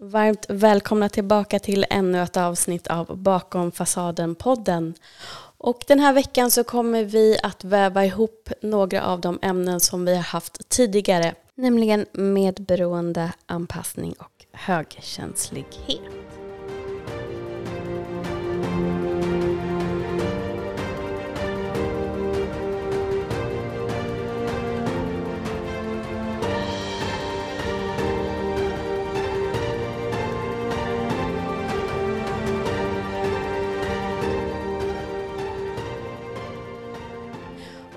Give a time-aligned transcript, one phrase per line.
[0.00, 4.94] Varmt välkomna tillbaka till ännu ett avsnitt av Bakom fasaden-podden.
[5.58, 10.04] Och den här veckan så kommer vi att väva ihop några av de ämnen som
[10.04, 16.37] vi har haft tidigare, nämligen medberoende, anpassning och högkänslighet.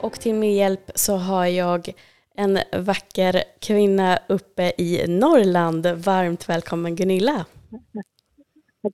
[0.02, 1.90] Och till min hjälp så har jag
[2.36, 5.88] en vacker kvinna uppe i Norrland.
[5.88, 7.46] Varmt välkommen Gunilla.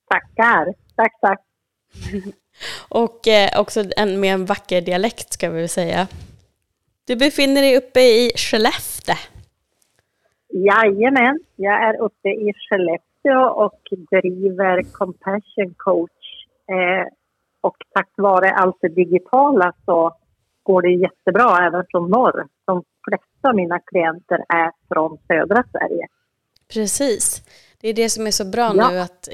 [0.10, 0.74] Tackar.
[0.96, 1.42] Tack, tack.
[2.90, 6.08] Och eh, också en med en vacker dialekt ska vi säga.
[7.08, 9.16] Du befinner dig uppe i Skellefteå.
[10.50, 16.46] Jajamän, jag är uppe i Skellefteå och driver Compassion Coach.
[16.72, 17.08] Eh,
[17.62, 20.18] och tack vare allt det digitala så
[20.68, 22.48] går det jättebra även från norr.
[22.66, 26.08] De flesta av mina klienter är från södra Sverige.
[26.74, 27.42] Precis.
[27.82, 28.90] Det är det som är så bra ja.
[28.90, 29.30] nu att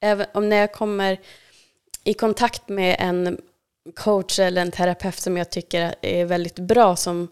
[0.00, 1.18] även om när jag kommer
[2.04, 3.38] i kontakt med en
[3.94, 7.28] coach eller en terapeut som jag tycker är väldigt bra som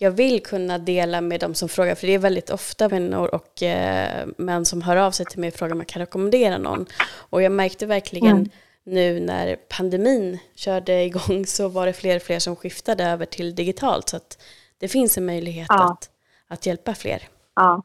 [0.00, 3.62] jag vill kunna dela med de som frågar, för det är väldigt ofta kvinnor och
[3.62, 6.86] eh, män som hör av sig till mig och frågar om jag kan rekommendera någon.
[7.30, 8.50] Och jag märkte verkligen mm
[8.88, 13.54] nu när pandemin körde igång så var det fler och fler som skiftade över till
[13.54, 14.08] digitalt.
[14.08, 14.38] Så att
[14.78, 15.92] det finns en möjlighet ja.
[15.92, 16.10] att,
[16.48, 17.22] att hjälpa fler.
[17.54, 17.82] Ja,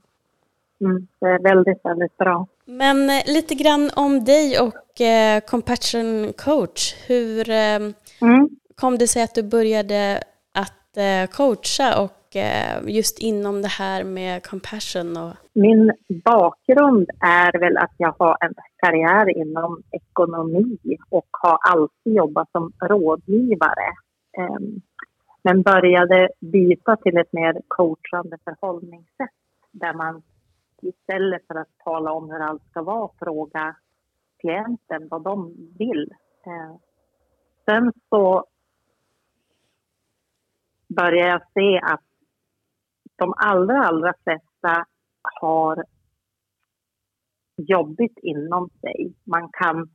[0.82, 2.48] mm, det är väldigt, väldigt bra.
[2.66, 6.96] Men eh, lite grann om dig och eh, Compassion Coach.
[7.08, 7.76] Hur eh,
[8.22, 8.50] mm.
[8.76, 12.23] kom det sig att du började att eh, coacha och
[12.88, 15.18] just inom det här med compassion?
[15.18, 15.34] Och...
[15.54, 15.92] Min
[16.26, 20.78] bakgrund är väl att jag har en karriär inom ekonomi
[21.10, 23.90] och har alltid jobbat som rådgivare.
[24.38, 24.82] Ehm,
[25.44, 29.30] men började byta till ett mer coachande förhållningssätt
[29.72, 30.22] där man
[30.82, 33.76] istället för att tala om hur allt ska vara fråga
[34.40, 36.14] klienten vad de vill.
[36.46, 36.78] Ehm,
[37.66, 38.46] sen så
[40.88, 42.02] började jag se att
[43.16, 44.86] de allra, allra flesta
[45.42, 45.84] har
[47.58, 49.14] jobbigt inom sig.
[49.24, 49.90] Man kan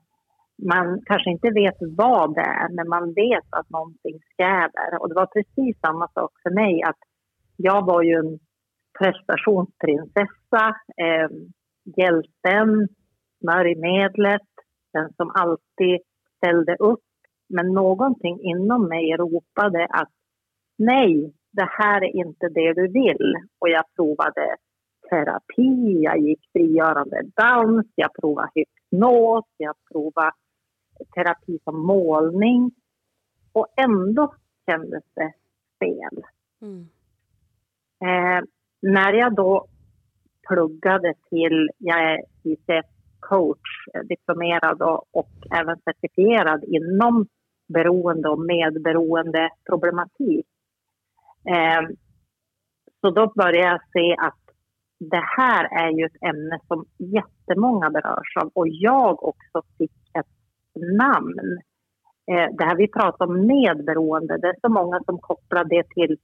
[0.66, 5.00] man kanske inte vet vad det är, men man vet att någonting skäver.
[5.00, 6.82] Och det var precis samma sak för mig.
[6.82, 6.98] att
[7.56, 8.38] Jag var ju en
[8.98, 10.64] prestationsprinsessa,
[10.96, 11.28] eh,
[11.96, 12.88] hjälten,
[13.40, 14.48] smörjmedlet,
[14.92, 16.00] den som alltid
[16.36, 17.04] ställde upp.
[17.48, 20.12] Men någonting inom mig ropade att
[20.78, 23.34] nej, det här är inte det du vill.
[23.58, 24.56] Och jag provade
[25.10, 30.32] terapi, jag gick frigörande dans, jag provade hypnos, jag provade
[31.14, 32.70] terapi som målning.
[33.52, 34.34] Och ändå
[34.66, 35.32] kändes det
[35.80, 36.24] fel.
[36.62, 36.88] Mm.
[38.00, 38.44] Eh,
[38.80, 39.66] när jag då
[40.48, 43.68] pluggade till, jag är ICF-coach,
[44.04, 45.30] diplomerad och, och
[45.60, 47.26] även certifierad inom
[47.68, 50.46] beroende och medberoende problematik
[53.00, 54.48] så då började jag se att
[55.00, 60.34] det här är ju ett ämne som jättemånga berörs av och jag också fick ett
[60.98, 61.58] namn.
[62.30, 66.16] Eh, det här vi pratar om medberoende, det är så många som kopplar det till...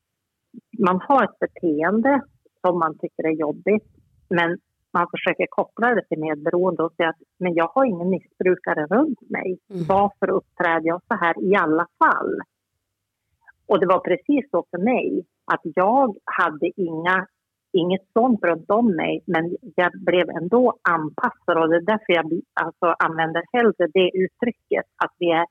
[0.79, 2.21] Man har ett beteende
[2.61, 3.89] som man tycker är jobbigt
[4.29, 4.59] men
[4.93, 9.31] man försöker koppla det till medberoende och säga att men jag har ingen missbrukare runt
[9.31, 9.59] mig.
[9.71, 9.85] Mm.
[9.89, 12.41] Varför uppträder jag så här i alla fall?
[13.67, 17.27] Och det var precis så för mig, att jag hade inga,
[17.73, 22.41] inget sånt runt om mig men jag blev ändå anpassad och det är därför jag
[22.61, 25.47] alltså, använder hellre det uttrycket, att vi är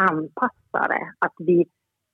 [0.00, 1.64] anpassare, att vi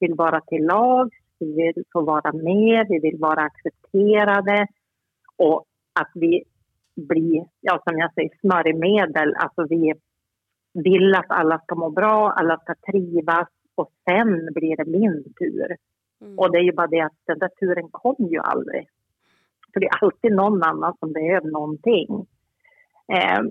[0.01, 4.67] vill vara till lag, vi vill få vara med, vi vill vara accepterade
[5.37, 5.65] och
[6.01, 6.45] att vi
[6.97, 9.95] blir, ja, som jag säger, smörjmedel, alltså vi
[10.75, 15.77] vill att alla ska må bra, alla ska trivas, och sen blir det min tur.
[16.21, 16.39] Mm.
[16.39, 18.89] Och det är ju bara det att den där turen kommer ju aldrig.
[19.73, 22.27] För det är alltid någon annan som behöver någonting.
[23.13, 23.43] Eh,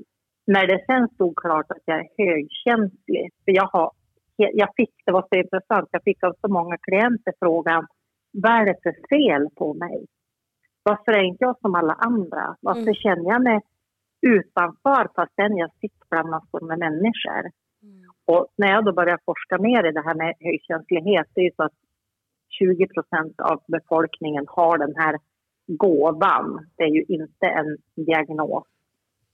[0.48, 3.92] när det sen stod klart att jag är högkänslig, för jag har
[4.36, 7.88] jag fick, det var så intressant, jag fick av så många klienter frågan
[8.34, 10.06] vad är det för fel på mig?
[10.84, 12.56] Varför är inte jag som alla andra?
[12.60, 12.94] Varför mm.
[12.94, 13.60] känner jag mig
[14.22, 17.52] utanför fastän jag sitter bland massor med människor?
[18.26, 21.52] Och när jag då började forska mer i det här med högkänslighet, det är ju
[21.56, 21.78] så att
[22.60, 25.20] 20 procent av befolkningen har den här
[25.68, 26.68] gåvan.
[26.78, 28.68] Det är ju inte en diagnos.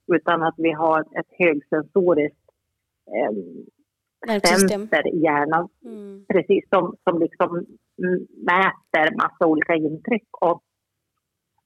[0.08, 2.50] utan att vi har ett högsensoriskt
[3.16, 5.70] eh, center i hjärnan.
[5.86, 6.26] Mm.
[6.28, 7.66] Precis, som, som liksom
[8.46, 10.28] mäter massa olika intryck.
[10.42, 10.64] Och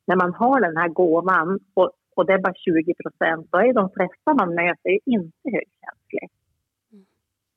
[0.07, 3.73] när man har den här gåvan och, och det är bara 20 procent, då är
[3.73, 6.27] de flesta man möter inte högkänsliga.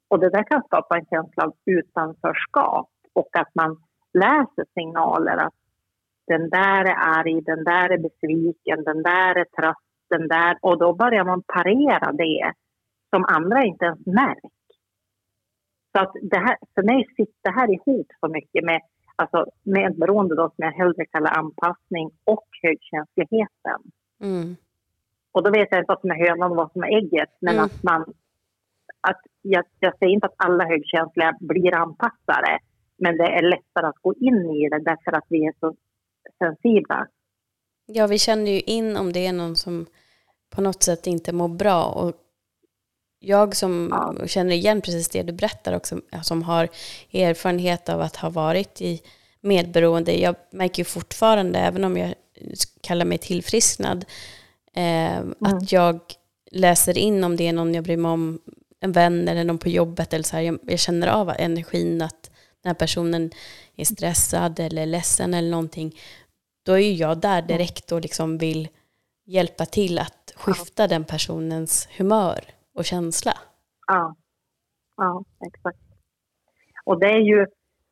[0.09, 3.77] Och det där kan skapa en känsla av utanförskap och att man
[4.13, 5.55] läser signaler att
[6.27, 10.59] den där är arg, den där är besviken, den där är trött, den där...
[10.61, 12.53] Och då börjar man parera det
[13.11, 14.51] som andra inte ens märker.
[15.93, 18.81] Så att det här, för mig sitter det här ihop så mycket med,
[19.17, 23.81] alltså med ett beroende då som jag hellre kallar anpassning och högkänsligheten.
[24.23, 24.57] Mm.
[25.33, 27.55] Och då vet jag inte vad som är hönan och vad som är ägget, men
[27.55, 27.65] mm.
[27.65, 28.15] att man...
[29.11, 32.59] Att jag, jag säger inte att alla högkänsliga blir anpassare,
[32.99, 35.75] men det är lättare att gå in i det därför att vi är så
[36.39, 37.07] sensibla.
[37.87, 39.87] Ja, vi känner ju in om det är någon som
[40.51, 41.85] på något sätt inte mår bra.
[41.85, 42.13] Och
[43.19, 44.27] jag som ja.
[44.27, 46.69] känner igen precis det du berättar också, som har
[47.13, 49.03] erfarenhet av att ha varit i
[49.41, 52.15] medberoende, jag märker ju fortfarande, även om jag
[52.81, 54.05] kallar mig tillfrisknad,
[54.75, 55.35] eh, mm.
[55.41, 56.01] att jag
[56.51, 58.41] läser in om det är någon jag bryr mig om,
[58.81, 62.31] en vän eller någon på jobbet, eller så här, jag, jag känner av energin att
[62.63, 63.31] den här personen
[63.77, 65.93] är stressad eller ledsen eller någonting,
[66.67, 68.69] då är ju jag där direkt och liksom vill
[69.27, 70.89] hjälpa till att skifta ja.
[70.89, 72.41] den personens humör
[72.75, 73.33] och känsla.
[73.87, 74.17] Ja,
[74.97, 75.79] ja exakt.
[76.85, 77.41] Och det är ju,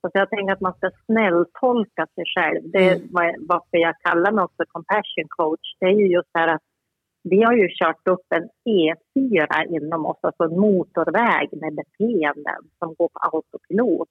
[0.00, 2.70] alltså jag tänker att man ska snälltolka sig själv.
[2.72, 3.46] Det är mm.
[3.48, 5.76] varför jag kallar mig också compassion coach.
[5.80, 6.62] Det är ju just det här att
[7.30, 12.94] vi har ju kört upp en E4 inom oss, alltså en motorväg med beteenden som
[12.94, 14.08] går på autopilot.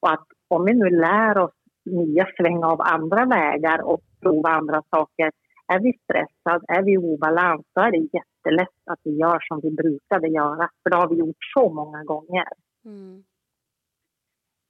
[0.00, 1.54] Och att om vi nu lär oss
[1.84, 5.30] nya svänga av andra vägar och prova andra saker.
[5.66, 9.60] Är vi stressade, är vi i obalans, då är det jättelätt att vi gör som
[9.62, 10.68] vi brukade göra.
[10.82, 12.48] För det har vi gjort så många gånger.
[12.84, 13.24] Mm.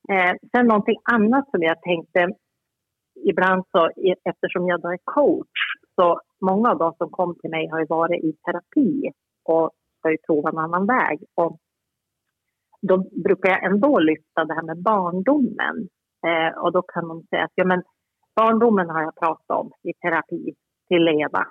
[0.09, 2.29] Eh, sen någonting annat som jag tänkte,
[3.25, 3.91] ibland så,
[4.25, 5.61] eftersom jag då är coach,
[5.97, 9.13] så många av de som kom till mig har ju varit i terapi
[9.45, 11.25] och ska ju prova en annan väg.
[11.35, 11.59] Och
[12.83, 15.89] då brukar jag ändå lyfta det här med barndomen.
[16.27, 17.83] Eh, och då kan de säga att ja, men
[18.37, 20.55] barndomen har jag pratat om i terapi
[20.89, 21.47] till Eva.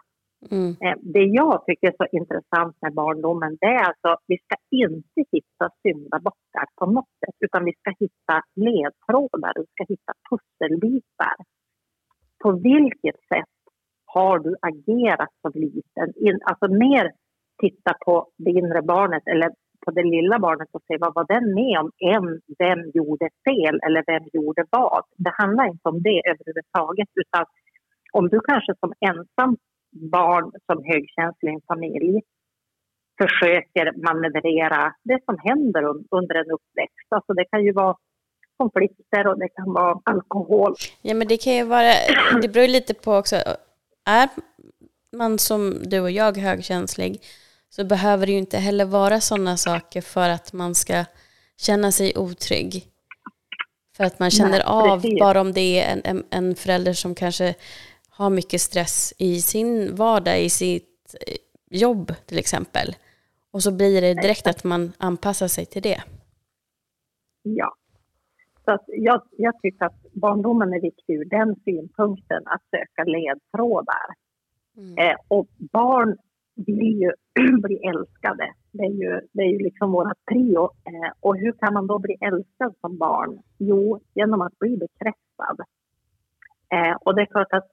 [0.52, 0.70] Mm.
[0.82, 5.20] Eh, det jag tycker är så intressant med barndomen det är alltså vi ska inte
[5.32, 11.36] hitta syndabockar på något sätt utan vi ska hitta ledtrådar, vi ska hitta pusselbitar.
[12.44, 13.53] På vilket sätt
[14.14, 16.08] har du agerat som liten?
[16.50, 17.12] Alltså mer
[17.62, 19.50] titta på det inre barnet eller
[19.86, 22.28] på det lilla barnet och se vad var den med om än
[22.64, 25.04] vem gjorde fel eller vem gjorde vad.
[25.18, 27.46] Det handlar inte om det överhuvudtaget utan
[28.14, 29.58] om du kanske som ensam
[30.18, 32.22] barn som högkänslig i en familj
[33.22, 35.84] försöker manövrera det som händer
[36.18, 37.08] under en uppväxt.
[37.10, 37.96] Alltså det kan ju vara
[38.58, 40.74] konflikter och det kan vara alkohol.
[41.02, 41.94] Ja men det kan ju vara,
[42.42, 43.36] det beror lite på också,
[44.06, 44.30] är
[45.12, 47.22] man som du och jag högkänslig
[47.70, 51.06] så behöver det ju inte heller vara sådana saker för att man ska
[51.58, 52.88] känna sig otrygg.
[53.98, 57.16] För att man känner Nej, av, bara om det är en, en, en, förälder som
[57.16, 57.56] kanske
[58.10, 61.36] har mycket stress i sin vardag, i sitt eh,
[61.72, 62.96] jobb till exempel.
[63.52, 66.04] Och så blir det direkt att man anpassar sig till det.
[67.44, 67.76] Ja.
[68.66, 74.08] Så jag, jag tycker att barndomen är viktig ur den synpunkten att söka ledtrådar.
[74.78, 74.98] Mm.
[74.98, 76.18] Eh, och barn
[76.56, 77.12] vill ju
[77.62, 78.54] bli älskade.
[78.72, 80.64] Det är ju, det är ju liksom våra trio.
[80.64, 83.40] Eh, och hur kan man då bli älskad som barn?
[83.58, 85.58] Jo, genom att bli bekräftad.
[86.74, 87.68] Eh, och det är klart att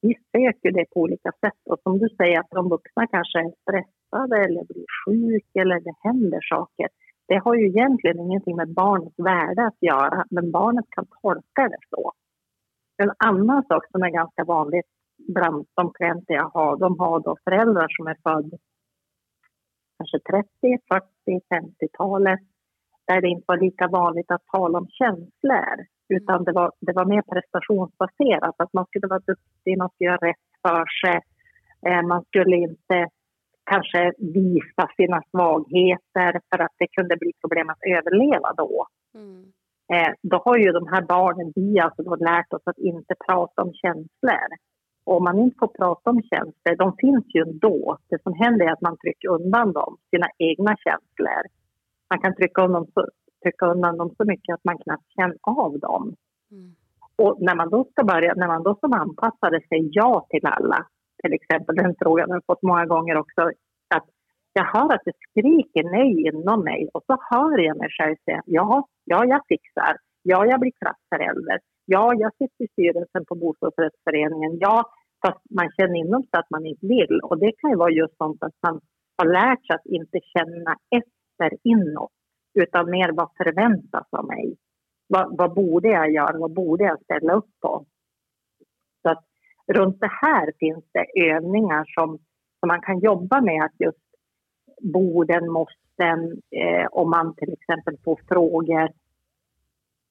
[0.00, 1.60] vi söker det på olika sätt.
[1.64, 5.94] Och som du säger, att de vuxna kanske är stressade eller blir sjuka eller det
[6.00, 6.88] händer saker.
[7.32, 11.82] Det har ju egentligen ingenting med barnets värde att göra, men barnet kan tolka det
[11.90, 12.12] så.
[13.02, 14.90] En annan sak som är ganska vanligt
[15.28, 18.56] bland de klienter jag har, de har då föräldrar som är födda
[19.96, 20.48] kanske 30,
[20.88, 21.06] 40,
[21.54, 22.40] 50-talet
[23.06, 25.76] där det inte var lika vanligt att tala om känslor
[26.08, 28.54] utan det var, det var mer prestationsbaserat.
[28.58, 31.20] Att man skulle vara duktig, man skulle göra rätt för sig.
[31.86, 33.08] Eh, man skulle inte
[33.64, 38.86] kanske visa sina svagheter för att det kunde bli problem att överleva då.
[39.14, 39.44] Mm.
[39.92, 43.62] Eh, då har ju de här barnen, vi alltså då lärt oss att inte prata
[43.62, 44.48] om känslor.
[45.04, 47.98] Och om man inte får prata om känslor, de finns ju ändå.
[48.08, 51.42] Det som händer är att man trycker undan dem, sina egna känslor.
[52.10, 52.86] Man kan trycka undan,
[53.42, 56.14] trycka undan dem så mycket att man knappt känner av dem.
[56.50, 56.74] Mm.
[57.16, 60.86] Och när man då ska börja, när man då som anpassade säger ja till alla,
[61.22, 63.40] till exempel, den frågan har jag fått många gånger också,
[63.94, 64.08] att
[64.52, 68.42] jag hör att det skriker nej inom mig och så hör jag mig själv säga
[68.46, 74.58] ja, ja, jag fixar, ja, jag blir klassförälder, ja, jag sitter i styrelsen på bostadsrättsföreningen,
[74.58, 74.84] ja,
[75.26, 77.20] fast man känner inom sig att man inte vill.
[77.22, 78.80] Och det kan ju vara just sånt att man
[79.18, 82.12] har lärt sig att inte känna efter inåt,
[82.54, 84.56] utan mer vad förväntas av mig.
[85.06, 86.38] Vad, vad borde jag göra?
[86.38, 87.86] Vad borde jag ställa upp på?
[89.02, 89.24] Så att
[89.66, 92.18] runt det här finns det övningar som,
[92.60, 93.98] som man kan jobba med att just
[94.82, 98.88] borden måsten, eh, om man till exempel får frågor,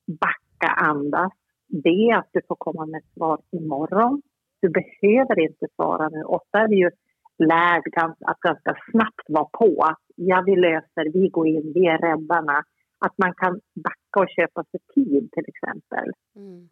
[0.08, 1.32] backa, andas.
[1.68, 4.22] Be att du får komma med svar imorgon.
[4.62, 6.24] Du behöver inte svara nu.
[6.24, 6.90] Ofta är vi ju
[7.38, 7.84] lärd
[8.26, 9.96] att ganska snabbt vara på.
[10.16, 12.64] Ja, vi löser, vi går in, vi är räddarna.
[13.00, 16.12] Att man kan backa och köpa sig tid till exempel.
[16.36, 16.70] Mm.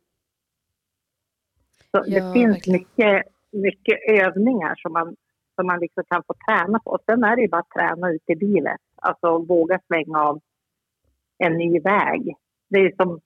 [1.91, 5.15] Så ja, det finns mycket, mycket övningar som man,
[5.55, 6.91] som man liksom kan få träna på.
[6.91, 8.81] Och sen är det ju bara att träna ut i livet.
[8.95, 10.39] Alltså våga svänga av
[11.37, 12.35] en ny väg.
[12.69, 13.19] Det är som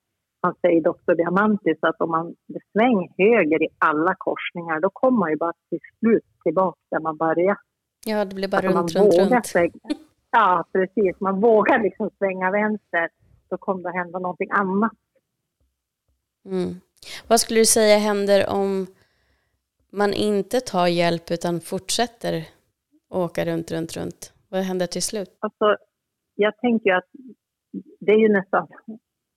[0.44, 1.14] man säger Dr.
[1.14, 2.36] Diamantis att om man
[2.72, 7.18] svänger höger i alla korsningar då kommer man ju bara till slut tillbaka där man
[7.18, 7.60] började.
[8.06, 9.46] Ja, det blir bara alltså runt, runt, runt.
[9.46, 9.74] Svänga.
[10.36, 11.20] Ja, precis.
[11.20, 13.10] Man vågar liksom svänga vänster
[13.50, 14.92] då kommer det hända någonting annat.
[16.46, 16.74] Mm.
[17.28, 18.88] Vad skulle du säga händer om
[19.92, 22.44] man inte tar hjälp utan fortsätter
[23.10, 24.34] åka runt, runt, runt?
[24.50, 25.38] Vad händer till slut?
[25.40, 25.78] Alltså,
[26.36, 27.10] jag tänker att
[28.00, 28.68] det är ju nästan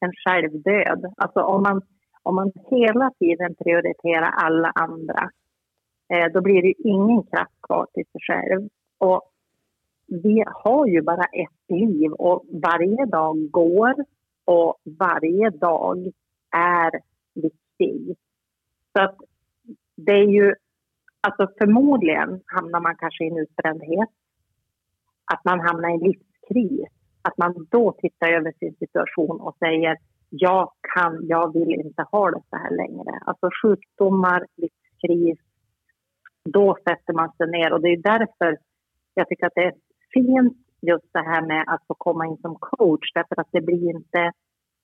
[0.01, 1.13] en självdöd.
[1.17, 1.83] Alltså om man,
[2.23, 5.31] om man hela tiden prioriterar alla andra
[6.13, 8.69] eh, då blir det ingen kraft kvar till sig själv.
[8.99, 9.23] Och
[10.07, 13.95] vi har ju bara ett liv och varje dag går
[14.45, 16.13] och varje dag
[16.57, 17.01] är
[17.37, 18.17] viktig.
[18.93, 19.17] Så att
[19.97, 20.55] det är ju,
[21.21, 24.09] alltså förmodligen hamnar man kanske i en utbrändhet,
[25.33, 26.89] att man hamnar i en livskris.
[27.23, 29.97] Att man då tittar över sin situation och säger
[30.31, 33.21] jag kan, jag vill inte ha det så här längre.
[33.27, 35.39] Alltså sjukdomar, livskris,
[36.45, 37.73] då sätter man sig ner.
[37.73, 38.59] Och det är därför
[39.15, 39.75] jag tycker att det är
[40.13, 43.13] fint just det här med att få komma in som coach.
[43.15, 44.33] Därför att det blir inte,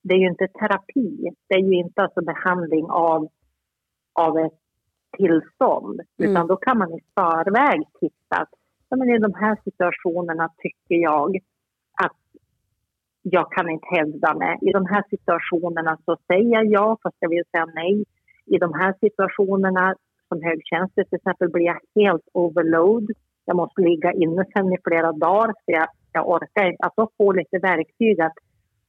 [0.02, 3.28] det är ju inte terapi, det är ju inte alltså behandling av,
[4.12, 4.58] av ett
[5.16, 6.30] tillstånd mm.
[6.30, 8.48] utan då kan man i förväg titta att
[8.92, 11.36] i de här situationerna tycker jag
[13.22, 14.58] jag kan inte hävda mig.
[14.60, 18.04] I de här situationerna så säger jag ja, fast jag vill säga nej.
[18.46, 19.94] I de här situationerna,
[20.28, 23.10] som högkänslig till exempel, blir jag helt overload.
[23.44, 26.84] Jag måste ligga inne sen i flera dagar, för jag, jag orkar inte.
[26.84, 28.32] Att alltså få lite verktyg att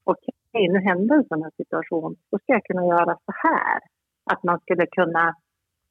[0.04, 3.80] okej, okay, nu händer en sån här situation, då ska jag kunna göra så här.
[4.32, 5.36] Att man skulle kunna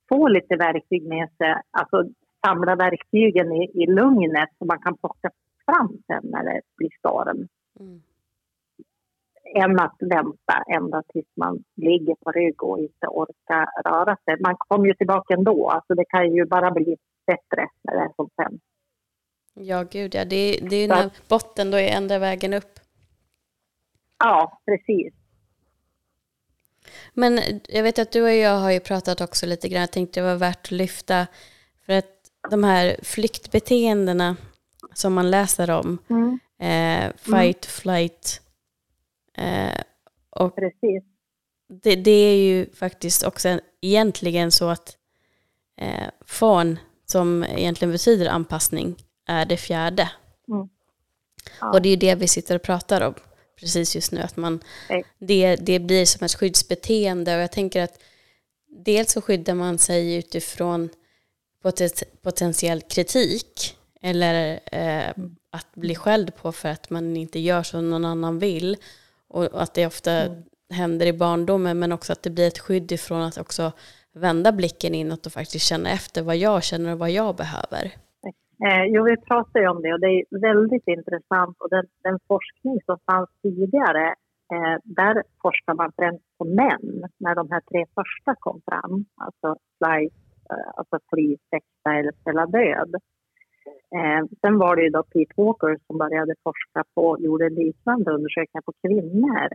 [0.09, 2.05] få lite verktyg med sig, alltså
[2.47, 5.31] samla verktygen i, i lugnet så man kan plocka
[5.65, 7.49] fram sen när det blir storm.
[7.81, 8.03] Mm
[9.55, 14.37] än att vänta ända tills man ligger på rygg och inte orkar röra sig.
[14.41, 18.13] Man kommer ju tillbaka ändå, alltså det kan ju bara bli bättre när det är
[18.17, 18.61] som sen.
[19.55, 20.25] Ja, gud ja.
[20.25, 22.82] Det, det är när botten då är enda vägen upp.
[24.23, 25.15] Ja, precis.
[27.15, 30.21] Men jag vet att du och jag har ju pratat också lite grann, jag tänkte
[30.21, 31.27] det var värt att lyfta,
[31.87, 34.37] för att de här flyktbeteendena
[34.95, 36.39] som man läser om, mm.
[36.59, 37.73] eh, fight, mm.
[37.81, 38.43] flight,
[39.39, 39.81] Eh,
[40.31, 41.05] och Precis.
[41.83, 44.97] Det, det, är ju faktiskt också egentligen så att
[45.77, 50.11] eh, FAN, som egentligen betyder anpassning, är det fjärde.
[50.49, 50.69] Mm.
[51.61, 51.73] Ja.
[51.73, 53.15] Och det är ju det vi sitter och pratar om
[53.63, 54.21] precis just nu.
[54.21, 54.61] Att man,
[55.19, 57.99] det, det blir som ett skyddsbeteende och jag tänker att
[58.85, 60.89] dels så skyddar man sig utifrån
[62.23, 65.11] potentiell kritik eller eh,
[65.51, 68.77] att bli skälld på för att man inte gör som någon annan vill.
[69.29, 70.43] Och att det ofta mm.
[70.71, 73.73] händer i barndomen men också att det blir ett skydd ifrån att också
[74.15, 77.93] vända blicken inåt och faktiskt känna efter vad jag känner och vad jag behöver.
[78.67, 82.19] Eh, jo, vi pratar ju om det och det är väldigt intressant och den, den
[82.29, 84.07] forskning som fanns tidigare
[84.53, 89.49] eh, där forskar man främst på män när de här tre första kom fram, alltså
[89.79, 90.05] fly,
[90.51, 92.95] eh, alltså fly, sexa eller ställa död.
[93.97, 98.63] Eh, sen var det ju då Pete Walker som började forska på, gjorde liknande undersökningar
[98.63, 99.49] på kvinnor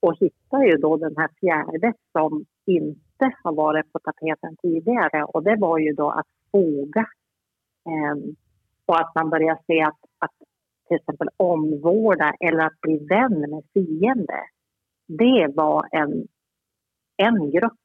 [0.00, 5.42] och hittade ju då den här fjärde som inte har varit på tapeten tidigare och
[5.42, 7.06] det var ju då att foga.
[7.86, 8.16] Eh,
[8.86, 10.34] och att man börjar se att, att
[10.88, 14.40] till exempel omvårda eller att bli vän med fiende.
[15.08, 16.26] Det var en,
[17.16, 17.80] en grupp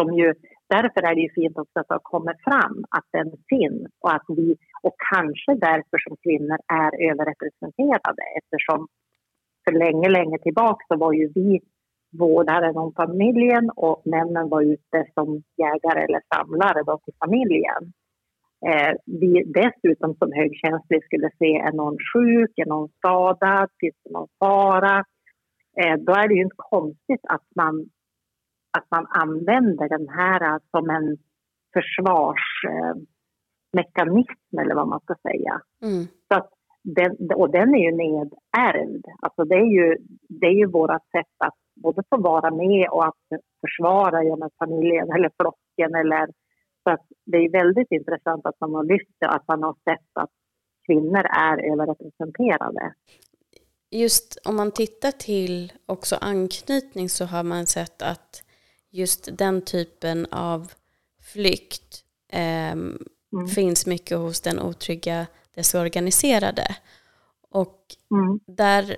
[0.00, 0.34] som ju
[0.68, 4.14] därför är det ju fint också att det har kommit fram att den finns och
[4.14, 8.86] att vi, och kanske därför som kvinnor är överrepresenterade eftersom
[9.64, 11.60] för länge, länge tillbaka så var ju vi
[12.18, 17.92] vårdaren om familjen och männen var ute som jägare eller samlare då till familjen.
[18.66, 24.12] Eh, vi dessutom som högkänslig skulle se är någon sjuk, är någon skadad, finns det
[24.12, 25.04] någon fara?
[25.80, 27.86] Eh, då är det ju inte konstigt att man,
[28.78, 31.16] att man använder den här som en
[31.74, 35.60] försvarsmekanism eller vad man ska säga.
[35.82, 36.04] Mm.
[36.28, 36.50] Så att
[36.84, 39.04] den, och den är ju nedärvd.
[39.22, 39.96] Alltså det är ju,
[40.28, 43.24] det är ju vårt sätt att både få vara med och att
[43.60, 45.94] försvara ja, familjen eller flocken.
[45.94, 46.28] Eller,
[46.84, 50.10] så att det är väldigt intressant att man har lyft det att man har sett
[50.14, 50.30] att
[50.86, 52.94] kvinnor är överrepresenterade.
[53.90, 58.42] Just om man tittar till också anknytning så har man sett att
[58.90, 60.72] just den typen av
[61.22, 63.48] flykt eh, mm.
[63.54, 66.76] finns mycket hos den otrygga desorganiserade.
[67.50, 67.78] Och
[68.10, 68.40] mm.
[68.46, 68.96] där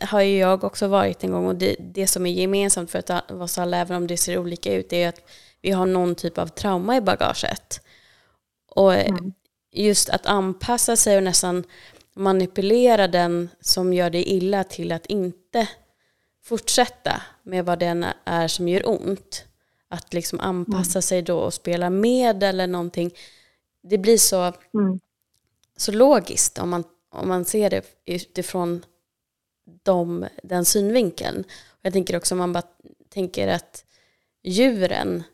[0.00, 3.58] har ju jag också varit en gång och det, det som är gemensamt för oss
[3.58, 5.20] alla, även om det ser olika ut, är att
[5.64, 7.80] vi har någon typ av trauma i bagaget.
[8.70, 9.32] Och mm.
[9.72, 11.64] just att anpassa sig och nästan
[12.14, 15.68] manipulera den som gör dig illa till att inte
[16.42, 19.44] fortsätta med vad den är som gör ont.
[19.88, 21.02] Att liksom anpassa mm.
[21.02, 23.14] sig då och spela med eller någonting.
[23.82, 24.42] Det blir så,
[24.74, 25.00] mm.
[25.76, 28.84] så logiskt om man, om man ser det utifrån
[29.82, 31.44] de, den synvinkeln.
[31.82, 32.68] Jag tänker också om man bara
[33.08, 33.84] tänker att
[34.42, 35.24] djuren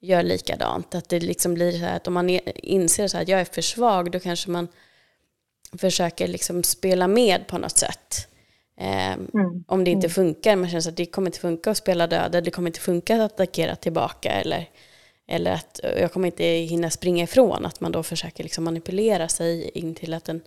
[0.00, 0.94] gör likadant.
[0.94, 3.62] Att det liksom blir så här att om man inser så att jag är för
[3.62, 4.68] svag då kanske man
[5.78, 8.28] försöker liksom spela med på något sätt.
[8.80, 9.64] Eh, mm.
[9.66, 10.14] Om det inte mm.
[10.14, 13.14] funkar, man känner att det kommer inte funka att spela döda, det kommer inte funka
[13.14, 14.68] att attackera tillbaka eller,
[15.28, 17.66] eller att jag kommer inte hinna springa ifrån.
[17.66, 20.40] Att man då försöker liksom manipulera sig in till att den,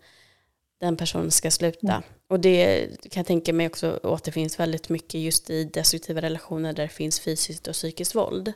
[0.79, 1.91] den personen ska sluta.
[1.91, 2.03] Mm.
[2.27, 6.83] Och det kan jag tänka mig också återfinns väldigt mycket just i destruktiva relationer där
[6.83, 8.53] det finns fysiskt och psykiskt våld.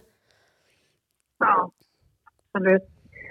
[1.37, 1.71] Ja,
[2.53, 2.89] absolut.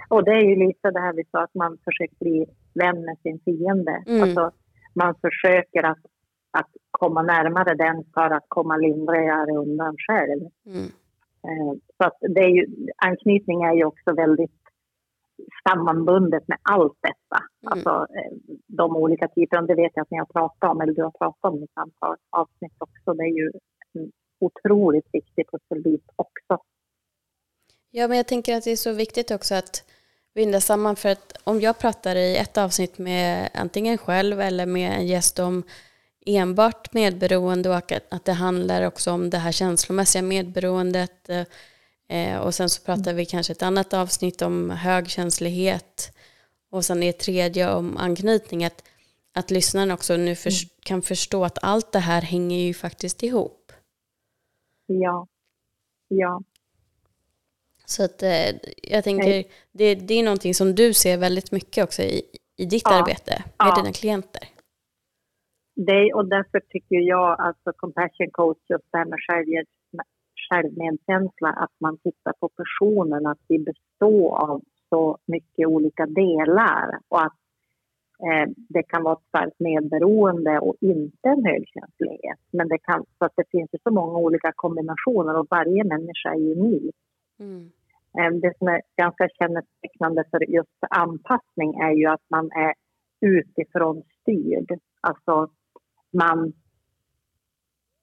[0.08, 3.18] Och det är ju lite det här vi sa att man försöker bli vän med
[3.22, 4.04] sin fiende.
[4.06, 4.22] Mm.
[4.22, 4.50] Alltså,
[4.94, 6.04] man försöker att,
[6.50, 10.40] att komma närmare den för att komma lindrigare undan själv.
[10.66, 10.88] Mm.
[11.46, 12.66] Eh, så att det är ju,
[12.96, 14.60] anknytning är ju också väldigt
[15.68, 17.38] sammanbundet med allt detta.
[17.62, 17.72] Mm.
[17.72, 18.32] Alltså eh,
[18.66, 21.52] de olika typerna, det vet jag att ni har pratat om, eller du har pratat
[21.52, 23.14] om i ett antal avsnitt också.
[23.14, 23.52] Det är ju
[23.94, 26.62] en otroligt viktig pusselbit också.
[27.98, 29.84] Ja, men jag tänker att det är så viktigt också att
[30.34, 34.92] binda samman för att om jag pratar i ett avsnitt med antingen själv eller med
[34.92, 35.62] en gäst om
[36.26, 41.30] enbart medberoende och att det handlar också om det här känslomässiga medberoendet
[42.08, 46.16] eh, och sen så pratar vi kanske ett annat avsnitt om högkänslighet
[46.70, 48.84] och sen är tredje om anknytning att,
[49.34, 50.70] att lyssnaren också nu för, mm.
[50.82, 53.72] kan förstå att allt det här hänger ju faktiskt ihop.
[54.86, 55.26] Ja,
[56.08, 56.42] ja.
[57.86, 58.48] Så att eh,
[58.82, 62.22] jag tänker, det, det är någonting som du ser väldigt mycket också i,
[62.56, 62.98] i ditt ja.
[62.98, 63.74] arbete med ja.
[63.76, 64.44] dina klienter.
[65.76, 69.66] Det, och därför tycker jag, alltså compassion coach, just det här med själv,
[70.48, 77.22] självmedkänsla, att man tittar på personen, att vi består av så mycket olika delar och
[77.26, 77.38] att
[78.26, 82.40] eh, det kan vara ett starkt medberoende och inte en högkänslighet.
[82.52, 86.28] Men det, kan, så att det finns ju så många olika kombinationer och varje människa
[86.30, 86.94] är unik.
[87.40, 87.70] Mm.
[88.18, 92.74] Eh, det som är ganska kännetecknande för just anpassning är ju att man är
[93.20, 94.78] utifrån styrd.
[95.00, 95.48] Alltså
[96.12, 96.52] man,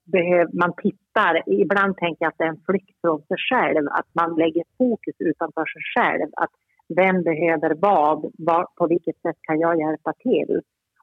[0.03, 4.09] behöv, man tittar, ibland tänker jag att det är en flykt från sig själv, att
[4.13, 6.29] man lägger fokus utanför sig själv.
[6.37, 6.51] Att
[6.95, 10.61] vem behöver vad, var, på vilket sätt kan jag hjälpa till?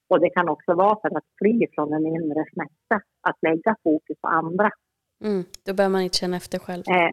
[0.09, 4.17] Och det kan också vara för att fly från en inre smärta, att lägga fokus
[4.21, 4.71] på andra.
[5.25, 6.83] Mm, då behöver man inte känna efter själv.
[6.89, 7.11] Eh,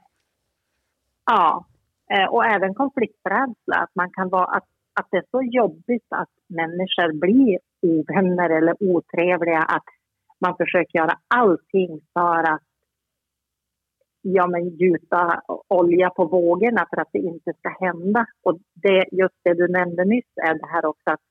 [1.27, 1.65] Ja,
[2.13, 3.75] eh, och även konflikträdsla.
[3.75, 4.67] Att, man kan vara, att,
[4.99, 9.61] att det är så jobbigt att människor blir ovänner eller otrevliga.
[9.61, 9.85] Att
[10.39, 12.61] man försöker göra allting för att
[14.21, 18.25] ja, men gjuta olja på vågorna för att det inte ska hända.
[18.43, 21.21] Och det, just det du nämnde nyss är det här också att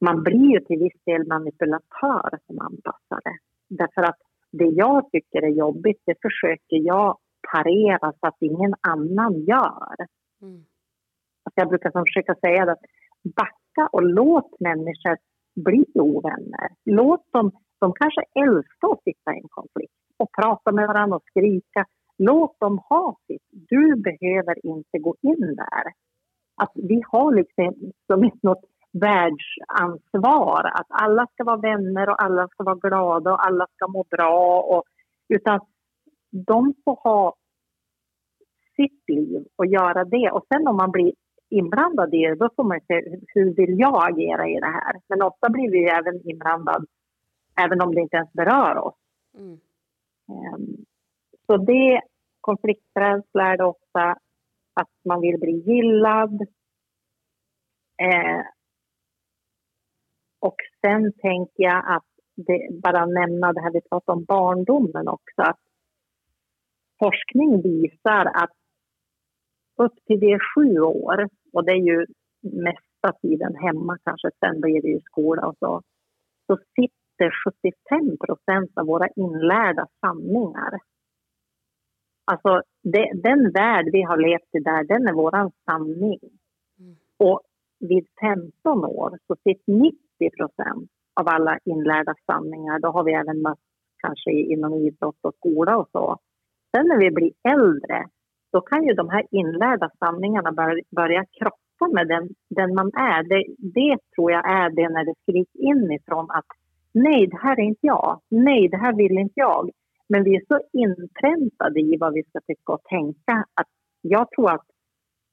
[0.00, 3.32] man blir ju till viss del manipulatör som anpassare.
[3.68, 4.18] Därför att
[4.52, 7.18] det jag tycker är jobbigt, det försöker jag
[7.52, 9.96] parera så att ingen annan gör.
[10.42, 10.64] Mm.
[11.44, 12.84] Alltså jag brukar försöka säga att
[13.36, 15.16] backa och låt människor
[15.54, 16.68] bli ovänner.
[16.84, 17.50] Låt dem,
[17.80, 21.86] de kanske älskar att sitta i en konflikt och prata med varandra och skrika.
[22.18, 23.42] Låt dem ha sitt.
[23.50, 25.84] Du behöver inte gå in där.
[26.62, 32.64] Att vi har liksom som något världsansvar att alla ska vara vänner och alla ska
[32.64, 34.60] vara glada och alla ska må bra.
[34.60, 34.84] Och,
[35.28, 35.60] utan
[36.32, 37.34] de får ha
[38.76, 40.30] sitt liv och göra det.
[40.30, 41.12] Och sen om man blir
[41.48, 45.00] inblandad i det, då får man se hur vill jag agera i det här.
[45.08, 46.86] Men ofta blir vi även inblandade,
[47.64, 48.94] även om det inte ens berör oss.
[49.38, 49.58] Mm.
[50.28, 50.84] Um,
[51.46, 52.00] så det,
[52.40, 54.16] konflikträdsla är det ofta
[54.74, 56.42] att man vill bli gillad.
[58.02, 58.44] Eh,
[60.40, 65.42] och sen tänker jag att det, bara nämna det här vi pratade om barndomen också.
[65.42, 65.60] Att
[67.02, 68.56] forskning visar att
[69.78, 72.06] upp till det är sju år, och det är ju
[72.42, 75.82] mesta tiden hemma kanske, sen blir det ju skola och så,
[76.46, 80.78] så sitter 75 procent av våra inlärda sanningar.
[82.24, 86.20] Alltså det, den värld vi har levt i där, den är våran sanning.
[86.78, 86.96] Mm.
[87.18, 87.40] Och
[87.80, 89.96] vid 15 år så sitter 90
[90.36, 93.58] procent av alla inlärda sanningar, då har vi även mött
[93.98, 96.18] kanske inom idrott och skola och så.
[96.76, 98.04] Sen när vi blir äldre
[98.52, 103.22] då kan ju de här inlärda sanningarna börja, börja krocka med den, den man är.
[103.22, 106.46] Det, det tror jag är det när det skriks inifrån att
[106.92, 108.20] nej, det här är inte jag.
[108.28, 109.70] Nej, det här vill inte jag.
[110.08, 113.68] Men vi är så inpräntade i vad vi ska tycka och tänka att
[114.00, 114.66] jag tror att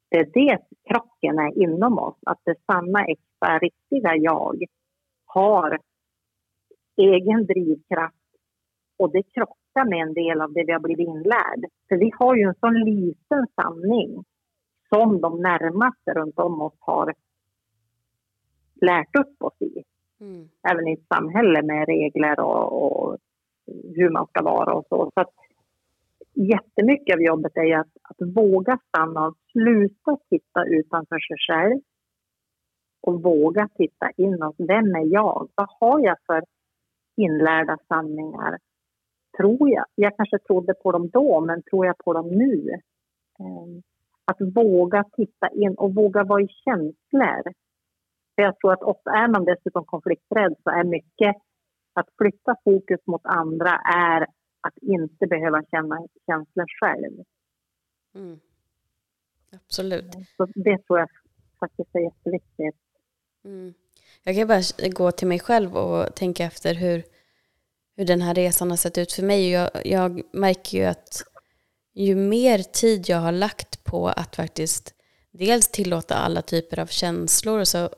[0.10, 2.18] det är det krocken är inom oss.
[2.26, 4.64] Att det sanna, äkta, riktiga jag
[5.26, 5.80] har
[6.98, 8.16] egen drivkraft
[8.98, 11.66] och det krockar med en del av det vi har blivit inlärd.
[11.90, 14.24] För vi har ju en sån liten sanning
[14.90, 17.14] som de närmaste runt om oss har
[18.82, 19.84] lärt upp oss i.
[20.22, 20.50] Mm.
[20.72, 23.18] Även i ett samhälle med regler och, och,
[23.96, 25.12] hur man ska vara och så.
[25.14, 25.34] så att,
[26.34, 31.80] jättemycket av jobbet är att, att våga stanna och sluta titta utanför sig själv
[33.02, 34.56] och våga titta inåt.
[34.58, 35.50] Vem är jag?
[35.56, 36.44] Vad har jag för
[37.16, 38.58] inlärda sanningar?
[39.42, 42.80] Tror jag, jag kanske trodde på dem då, men tror jag på dem nu?
[43.40, 43.82] Ehm,
[44.26, 47.44] att våga titta in och våga vara i känslor.
[48.36, 51.36] För jag tror att ofta är man dessutom konflikträdd så är mycket
[51.94, 54.22] att flytta fokus mot andra är
[54.62, 57.24] att inte behöva känna känslor själv.
[58.16, 58.40] Mm.
[59.52, 60.14] Absolut.
[60.38, 61.10] Så det tror jag
[61.60, 62.82] faktiskt är jätteviktigt.
[63.46, 63.74] Mm.
[64.24, 67.04] Jag kan bara gå till mig själv och tänka efter hur
[68.00, 69.50] hur den här resan har sett ut för mig.
[69.50, 71.24] Jag, jag märker ju att
[71.94, 74.94] ju mer tid jag har lagt på att faktiskt
[75.32, 77.90] dels tillåta alla typer av känslor så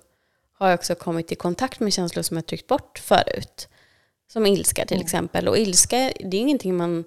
[0.53, 3.67] har jag också kommit i kontakt med känslor som jag tryckt bort förut.
[4.27, 5.05] Som ilska till mm.
[5.05, 5.47] exempel.
[5.47, 7.03] Och ilska, det är ingenting man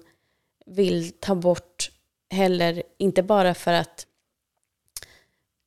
[0.65, 1.91] vill ta bort
[2.29, 4.05] heller, inte bara för att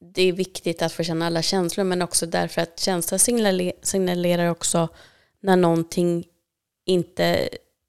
[0.01, 3.19] det är viktigt att få känna alla känslor, men också därför att känslor
[3.85, 4.89] signalerar också
[5.41, 6.25] när någonting
[6.89, 7.49] inte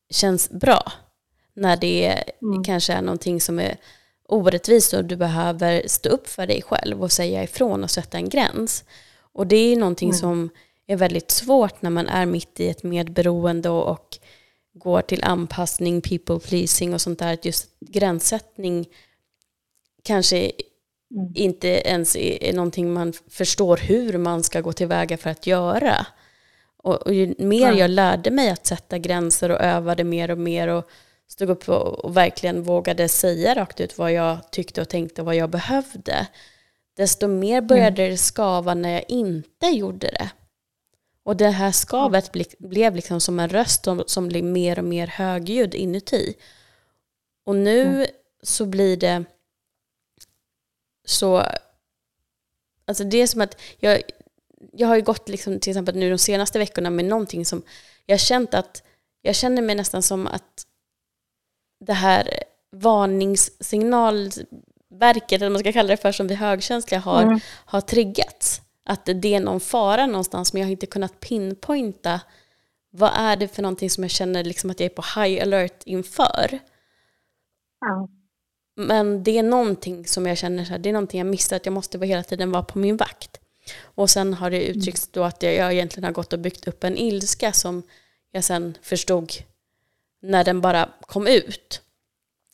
[0.10, 0.92] känns bra.
[1.54, 2.64] När det mm.
[2.64, 3.78] kanske är någonting som är
[4.28, 8.30] orättvist och du behöver stå upp för dig själv och säga ifrån och sätta en
[8.30, 8.84] gräns.
[9.34, 10.20] Och det är någonting mm.
[10.20, 10.50] som
[10.88, 14.18] är väldigt svårt när man är mitt i ett medberoende och, och
[14.74, 17.34] går till anpassning, people pleasing och sånt där.
[17.34, 18.86] Att just gränssättning
[20.04, 21.32] kanske mm.
[21.36, 26.06] inte ens är någonting man förstår hur man ska gå tillväga för att göra.
[26.84, 30.68] Och, och ju mer jag lärde mig att sätta gränser och övade mer och mer
[30.68, 30.90] och
[31.28, 35.26] stod upp och, och, verkligen vågade säga rakt ut vad jag tyckte och tänkte och
[35.26, 36.28] vad jag behövde,
[36.98, 38.12] desto mer började mm.
[38.12, 40.30] det skava när jag inte gjorde det.
[41.24, 44.86] Och det här skavet ble, blev liksom som en röst som, som blev mer och
[44.86, 46.36] mer högljudd inuti.
[47.46, 48.08] Och nu mm.
[48.44, 49.24] så blir det
[51.06, 51.44] så...
[52.86, 54.02] Alltså det är som att jag,
[54.80, 57.62] jag har ju gått liksom, till exempel nu de senaste veckorna med någonting som
[58.06, 58.84] jag känt att
[59.22, 60.66] jag känner mig nästan som att
[61.86, 67.40] det här varningssignalverket, eller vad man ska kalla det för, som vi högkänsliga har, mm.
[67.66, 68.62] har triggats.
[68.86, 72.22] Att det är någon fara någonstans, men jag har inte kunnat pinpointa
[72.92, 75.84] vad är det för någonting som jag känner liksom att jag är på high alert
[75.86, 76.60] inför.
[77.80, 78.10] Ja.
[78.76, 81.66] Men det är någonting som jag känner så här, det är någonting jag missar, att
[81.66, 83.39] jag måste hela tiden vara på min vakt.
[83.82, 86.98] Och sen har det uttryckts då att jag egentligen har gått och byggt upp en
[86.98, 87.84] ilska som
[88.32, 89.32] jag sen förstod
[90.22, 91.82] när den bara kom ut.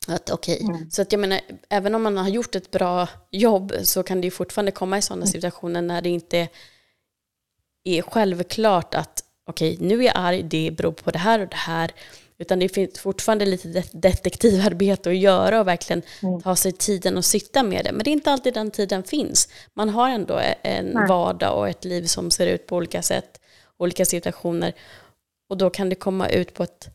[0.08, 0.76] Att okej, okay.
[0.76, 0.90] mm.
[0.90, 4.26] så att jag menar, även om man har gjort ett bra jobb så kan det
[4.26, 5.32] ju fortfarande komma i sådana mm.
[5.32, 6.48] situationer när det inte
[7.84, 11.48] är självklart att okej, okay, nu är jag arg, det beror på det här och
[11.48, 11.92] det här.
[12.38, 16.42] Utan det finns fortfarande lite detektivarbete att göra och verkligen mm.
[16.42, 17.92] ta sig tiden och sitta med det.
[17.92, 19.48] Men det är inte alltid den tiden finns.
[19.74, 21.08] Man har ändå en Nej.
[21.08, 23.40] vardag och ett liv som ser ut på olika sätt,
[23.76, 24.72] olika situationer.
[25.48, 26.88] Och då kan det komma ut på ett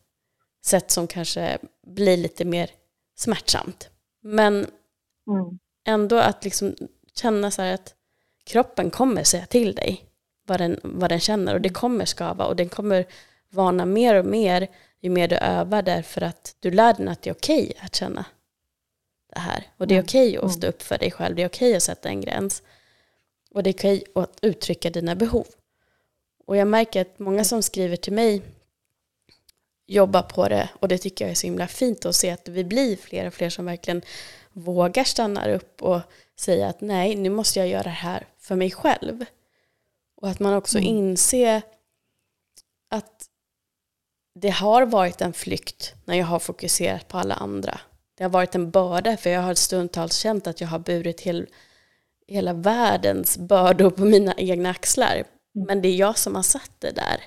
[0.65, 2.69] sätt som kanske blir lite mer
[3.15, 3.89] smärtsamt.
[4.23, 5.60] Men mm.
[5.88, 6.75] ändå att liksom
[7.15, 7.95] känna så här att
[8.43, 10.06] kroppen kommer säga till dig
[10.47, 13.06] vad den, vad den känner och det kommer skava och den kommer
[13.49, 14.67] varna mer och mer
[15.01, 17.95] ju mer du övar därför att du lär dig att det är okej okay att
[17.95, 18.25] känna
[19.33, 19.67] det här.
[19.77, 20.05] Och det är mm.
[20.05, 22.21] okej okay att stå upp för dig själv, det är okej okay att sätta en
[22.21, 22.63] gräns.
[23.51, 25.47] Och det är okej att uttrycka dina behov.
[26.45, 28.41] Och jag märker att många som skriver till mig
[29.87, 32.63] jobbar på det och det tycker jag är så himla fint att se att vi
[32.63, 34.01] blir fler och fler som verkligen
[34.53, 35.99] vågar stanna upp och
[36.39, 39.25] säga att nej, nu måste jag göra det här för mig själv.
[40.15, 40.89] Och att man också mm.
[40.89, 41.61] inser
[42.89, 43.30] att
[44.41, 47.80] det har varit en flykt när jag har fokuserat på alla andra.
[48.17, 51.47] Det har varit en börda för jag har stundtals känt att jag har burit hel,
[52.27, 55.13] hela världens bördor på mina egna axlar.
[55.15, 55.27] Mm.
[55.67, 57.23] Men det är jag som har satt det där.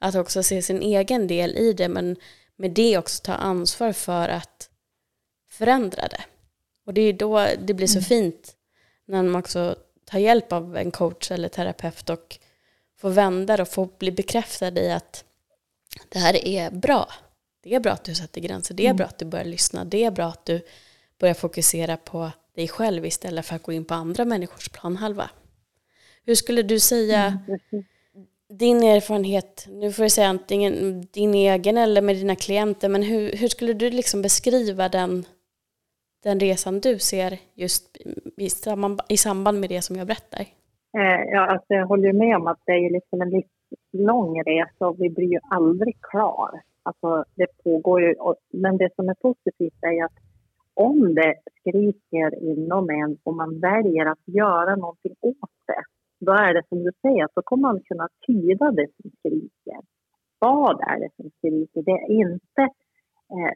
[0.00, 2.16] Att också se sin egen del i det men
[2.56, 4.70] med det också ta ansvar för att
[5.48, 6.24] förändra det.
[6.86, 8.04] Och det är då det blir så mm.
[8.04, 8.56] fint
[9.06, 12.38] när man också tar hjälp av en coach eller terapeut och
[12.98, 15.24] får vända och får bli bekräftad i att
[16.08, 17.08] det här är bra.
[17.62, 18.96] Det är bra att du sätter gränser, det är mm.
[18.96, 20.60] bra att du börjar lyssna, det är bra att du
[21.20, 25.30] börjar fokusera på dig själv istället för att gå in på andra människors planhalva.
[26.24, 27.84] Hur skulle du säga mm,
[28.48, 33.32] din erfarenhet, nu får jag säga antingen din egen eller med dina klienter, men hur,
[33.32, 35.24] hur skulle du liksom beskriva den,
[36.22, 37.96] den resan du ser just
[38.36, 40.40] i samband, i samband med det som jag berättar?
[40.98, 43.55] Eh, ja, alltså jag håller med om att det är liksom en livslång
[44.46, 46.60] resa och vi blir ju aldrig klar.
[46.82, 48.14] Alltså det pågår ju,
[48.52, 50.18] men det som är positivt är att
[50.74, 55.82] om det skriker inom en och man väljer att göra någonting åt det,
[56.20, 59.80] då är det som du säger, att då kommer man kunna tyda det som skriker.
[60.38, 61.82] Vad är det som skriker?
[61.82, 62.62] Det är inte
[63.32, 63.54] eh,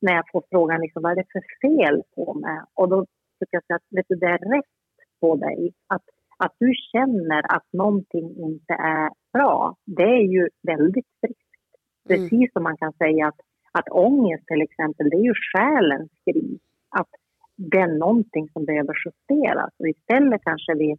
[0.00, 2.60] när jag får frågan liksom, vad är det för fel på mig?
[2.74, 3.06] Och då
[3.38, 4.74] tycker jag att vet du, det är rätt
[5.20, 5.72] på dig.
[5.86, 6.02] Att,
[6.38, 11.38] att du känner att någonting inte är bra, det är ju väldigt friskt.
[12.08, 12.28] Mm.
[12.28, 13.40] Precis som man kan säga att,
[13.72, 16.62] att ångest till exempel, det är ju själens skrik.
[16.88, 17.08] Att
[17.56, 19.70] det är någonting som behöver justeras.
[19.78, 20.96] Och istället kanske vi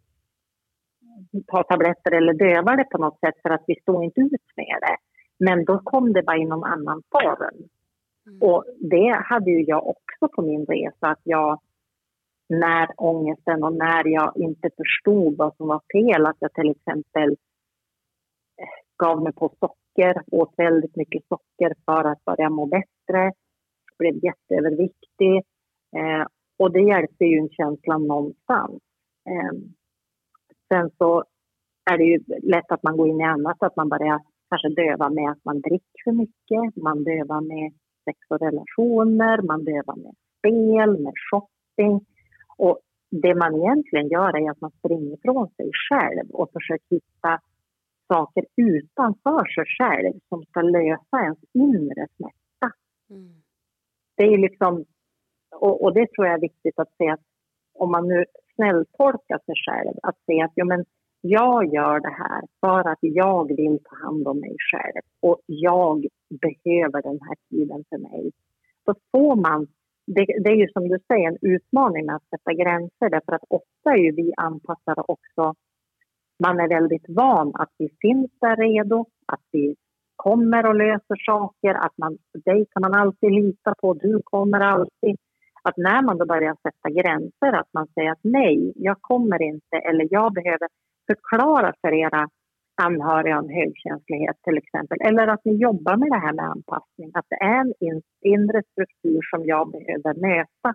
[1.46, 4.78] ta tabletter eller döva det på något sätt för att vi står inte ut med
[4.80, 4.96] det.
[5.38, 7.68] Men då kom det bara i någon annan form.
[8.26, 8.42] Mm.
[8.42, 11.60] Och det hade ju jag också på min resa, att jag
[12.48, 17.36] när ångesten och när jag inte förstod vad som var fel, att jag till exempel
[18.96, 23.32] gav mig på socker, åt väldigt mycket socker för att börja må bättre,
[23.98, 25.36] blev jätteöverviktig.
[25.96, 26.26] Eh,
[26.58, 28.82] och det hjälpte ju en känsla någonstans.
[29.30, 29.58] Eh,
[30.68, 31.24] Sen så
[31.90, 35.10] är det ju lätt att man går in i annat, att man börjar kanske döva
[35.10, 37.72] med att man dricker för mycket, man dövar med
[38.04, 42.06] sex och relationer, man dövar med spel, med shopping.
[42.56, 42.78] Och
[43.10, 47.40] det man egentligen gör är att man springer ifrån sig själv och försöker hitta
[48.14, 52.68] saker utanför sig själv som ska lösa ens inre smärta.
[53.10, 53.34] Mm.
[54.16, 54.84] Det är liksom,
[55.56, 57.20] och, och, det tror jag är viktigt att se att
[57.74, 58.24] om man nu
[58.54, 59.94] snälltolka sig själv.
[60.02, 60.84] Att se att ja, men
[61.20, 66.06] jag gör det här för att jag vill ta hand om mig själv och jag
[66.28, 68.30] behöver den här tiden för mig.
[68.86, 69.66] Då får man,
[70.06, 73.90] det, det är ju som du säger en utmaning att sätta gränser därför att ofta
[73.90, 75.54] är ju vi anpassade också
[76.38, 79.76] man är väldigt van att vi finns där redo, att vi
[80.16, 85.16] kommer och löser saker, att man, dig kan man alltid lita på, du kommer alltid
[85.62, 89.76] att när man då börjar sätta gränser, att man säger att nej, jag kommer inte
[89.76, 90.68] eller jag behöver
[91.06, 92.28] förklara för era
[92.82, 94.98] anhöriga om högkänslighet till exempel.
[95.00, 99.20] Eller att ni jobbar med det här med anpassning, att det är en inre struktur
[99.30, 100.68] som jag behöver möta.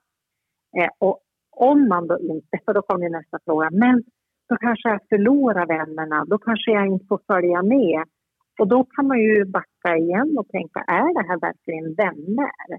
[0.78, 1.19] Eh, och
[1.52, 4.04] om man då inte, för då kommer nästa fråga, men
[4.49, 8.03] då kanske jag förlorar vännerna, då kanske jag inte får följa med.
[8.59, 12.69] Och då kan man ju backa igen och tänka, är det här verkligen vänner?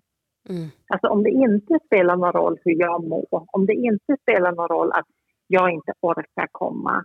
[0.48, 0.68] Mm.
[0.88, 4.68] Alltså om det inte spelar någon roll hur jag mår, om det inte spelar någon
[4.68, 5.06] roll att
[5.46, 7.04] jag inte orkar komma,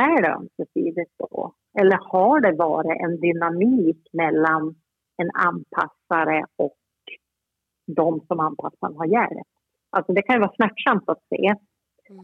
[0.00, 1.54] är det ömsesidigt då?
[1.80, 4.74] Eller har det varit en dynamik mellan
[5.16, 6.76] en anpassare och
[7.96, 9.50] de som anpassaren har hjälpt?
[9.90, 11.54] Alltså det kan vara smärtsamt att se.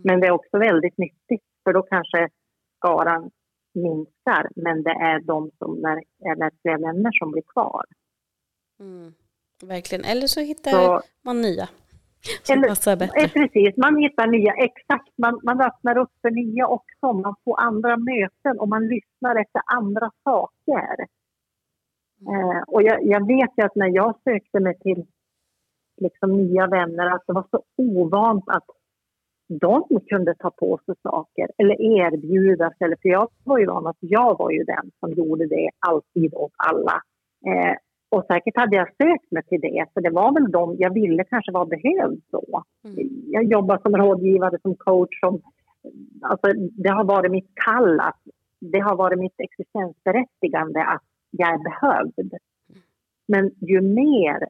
[0.05, 2.29] Men det är också väldigt nyttigt för då kanske
[2.77, 3.31] skaran
[3.75, 7.85] minskar, men det är de som är verkliga vänner som blir kvar.
[8.81, 9.13] Mm,
[9.63, 11.69] verkligen, eller så hittar så, man nya
[12.43, 13.21] som eller, passar bättre.
[13.21, 15.13] Eh, precis, man hittar nya, exakt.
[15.19, 17.13] Man, man öppnar upp för nya också.
[17.13, 20.97] Man får andra möten och man lyssnar efter andra saker.
[22.21, 22.51] Mm.
[22.51, 25.07] Eh, och jag, jag, vet ju att när jag sökte mig till
[26.01, 28.67] liksom, nya vänner att det var så ovant att
[29.49, 32.95] de kunde ta på sig saker eller erbjuda sig.
[33.03, 36.53] För jag var ju van att jag var ju den som gjorde det alltid åt
[36.57, 37.03] alla.
[37.47, 37.77] Eh,
[38.11, 41.25] och säkert hade jag sökt mig till det, för det var väl de jag ville
[41.25, 42.63] kanske vara behövd då.
[42.85, 43.09] Mm.
[43.27, 45.21] Jag jobbar som rådgivare, som coach.
[45.21, 45.41] Som,
[46.23, 48.21] alltså, det har varit mitt kall, att,
[48.61, 52.33] det har varit mitt existensberättigande att jag är behövd.
[53.29, 54.49] Men ju mer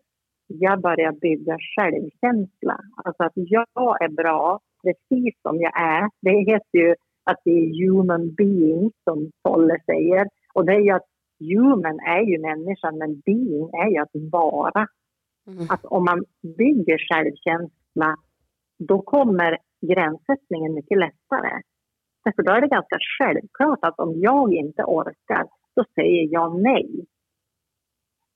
[0.49, 6.11] jag börjar bygga självkänsla, alltså att jag är bra precis som jag är.
[6.21, 10.29] Det heter ju att det är human being, som Tolle säger.
[10.55, 11.09] Och det är ju att
[11.41, 14.87] human är ju människan, men being är ju att vara.
[15.47, 15.67] Mm.
[15.71, 16.25] Att om man
[16.59, 18.17] bygger självkänsla,
[18.79, 21.63] då kommer gränssättningen mycket lättare.
[22.37, 25.45] För då är det ganska självklart att om jag inte orkar,
[25.77, 27.07] då säger jag nej.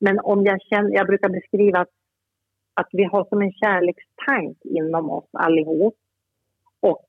[0.01, 1.89] Men om jag känner, jag brukar beskriva att,
[2.75, 5.95] att vi har som en kärlekstank inom oss allihop.
[6.81, 7.07] Och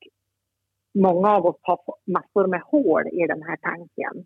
[0.93, 4.25] många av oss har massor med hål i den här tanken.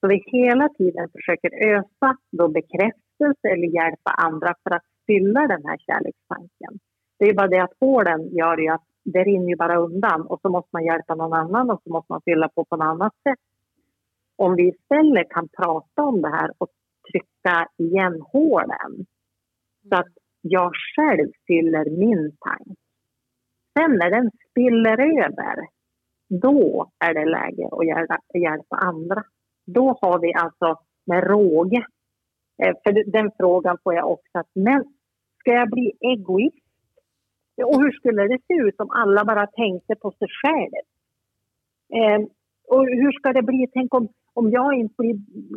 [0.00, 5.64] Så vi hela tiden försöker ösa då bekräftelse eller hjälpa andra för att fylla den
[5.64, 6.78] här kärlekstanken.
[7.18, 10.40] Det är bara det att hålen gör ju att det rinner ju bara undan och
[10.40, 13.12] så måste man hjälpa någon annan och så måste man fylla på på något annat
[13.22, 13.38] sätt.
[14.36, 16.68] Om vi istället kan prata om det här och
[17.10, 19.06] trycka igen hålen
[19.88, 20.12] så att
[20.42, 22.78] jag själv fyller min tank.
[23.78, 25.66] Sen när den spiller över,
[26.28, 29.24] då är det läge att hjälpa, hjälpa andra.
[29.66, 31.86] Då har vi alltså med råge,
[32.62, 34.84] eh, för den frågan får jag också, att men
[35.38, 36.56] ska jag bli egoist?
[37.64, 40.84] Och hur skulle det se ut om alla bara tänkte på sig själv?
[41.94, 42.20] Eh,
[42.68, 43.68] och hur ska det bli?
[43.72, 45.16] Tänk om, om jag inte blir,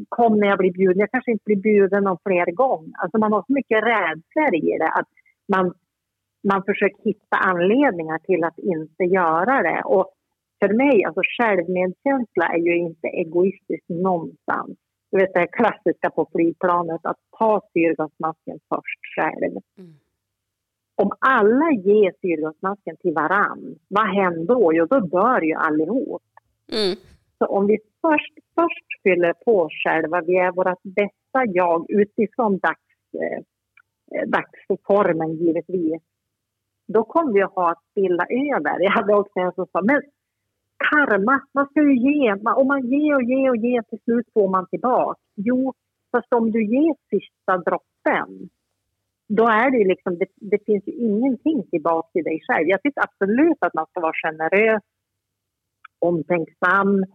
[0.09, 2.93] kom när jag blir bjuden, jag kanske inte blir bjuden någon fler gång.
[2.97, 5.09] Alltså man har så mycket rädslor i det att
[5.47, 5.73] man,
[6.47, 9.81] man försöker hitta anledningar till att inte göra det.
[9.85, 10.13] Och
[10.59, 14.77] för mig, alltså självmedkänsla är ju inte egoistiskt någonstans.
[15.11, 19.53] Du vet det klassiska på flygplanet, att ta syrgasmasken först själv.
[19.77, 19.93] Mm.
[20.95, 24.73] Om alla ger syrgasmasken till varann, vad händer då?
[24.73, 26.23] Jo, då dör ju allihop.
[26.71, 26.95] Mm.
[27.37, 32.89] Så om vi först, först fyller på själva, vi är vårt bästa jag utifrån dags,
[33.21, 33.39] eh,
[34.11, 36.01] eh, dagsformen givetvis,
[36.87, 38.83] då kommer vi att ha att spilla över.
[38.83, 40.01] Jag hade också en som sa, men
[40.89, 42.33] karma, man ska ju ge.
[42.33, 45.19] Om man ger och ger och ger, till slut får man tillbaka.
[45.35, 45.73] Jo,
[46.11, 48.49] fast om du ger sista droppen,
[49.27, 52.67] då är det ju liksom, det, det finns ju ingenting tillbaka till dig själv.
[52.67, 54.83] Jag tycker absolut att man ska vara generös,
[55.99, 57.05] omtänksam,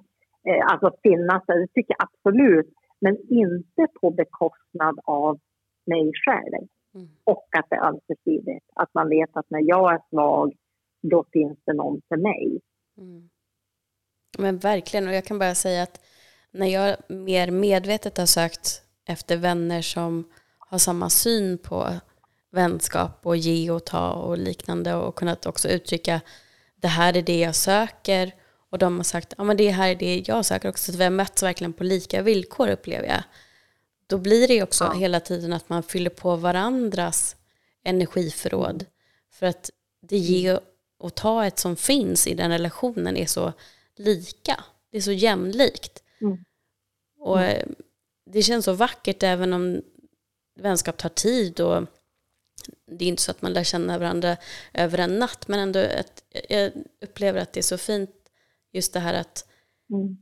[0.70, 2.72] alltså finnas där, det tycker jag absolut.
[3.00, 5.38] Men inte på bekostnad av
[5.86, 6.68] mig själv.
[6.94, 7.08] Mm.
[7.24, 8.66] Och att det är ömsesidigt.
[8.74, 10.52] Att man vet att när jag är svag,
[11.02, 12.60] då finns det någon för mig.
[12.98, 13.30] Mm.
[14.38, 16.00] Men verkligen, och jag kan bara säga att
[16.50, 20.24] när jag mer medvetet har sökt efter vänner som
[20.58, 21.84] har samma syn på
[22.50, 26.20] vänskap och ge och ta och liknande och kunnat också uttrycka
[26.76, 28.32] det här är det jag söker
[28.70, 31.04] och de har sagt ja men det här är det jag söker också så vi
[31.04, 33.22] har mötts verkligen på lika villkor upplever jag.
[34.06, 34.92] Då blir det också ja.
[34.92, 37.36] hela tiden att man fyller på varandras
[37.84, 38.86] energiförråd
[39.30, 39.70] för att
[40.02, 40.58] det ge
[40.98, 43.52] och ta ett som finns i den relationen är så
[43.96, 44.64] lika.
[44.90, 46.02] Det är så jämlikt.
[46.20, 46.44] Mm.
[47.18, 47.66] Och eh,
[48.26, 49.82] det känns så vackert även om
[50.60, 51.86] vänskap tar tid och
[52.86, 54.36] det är inte så att man lär känna varandra
[54.74, 58.19] över en natt men ändå att jag upplever att det är så fint
[58.72, 59.44] just det här att
[59.92, 60.16] mm.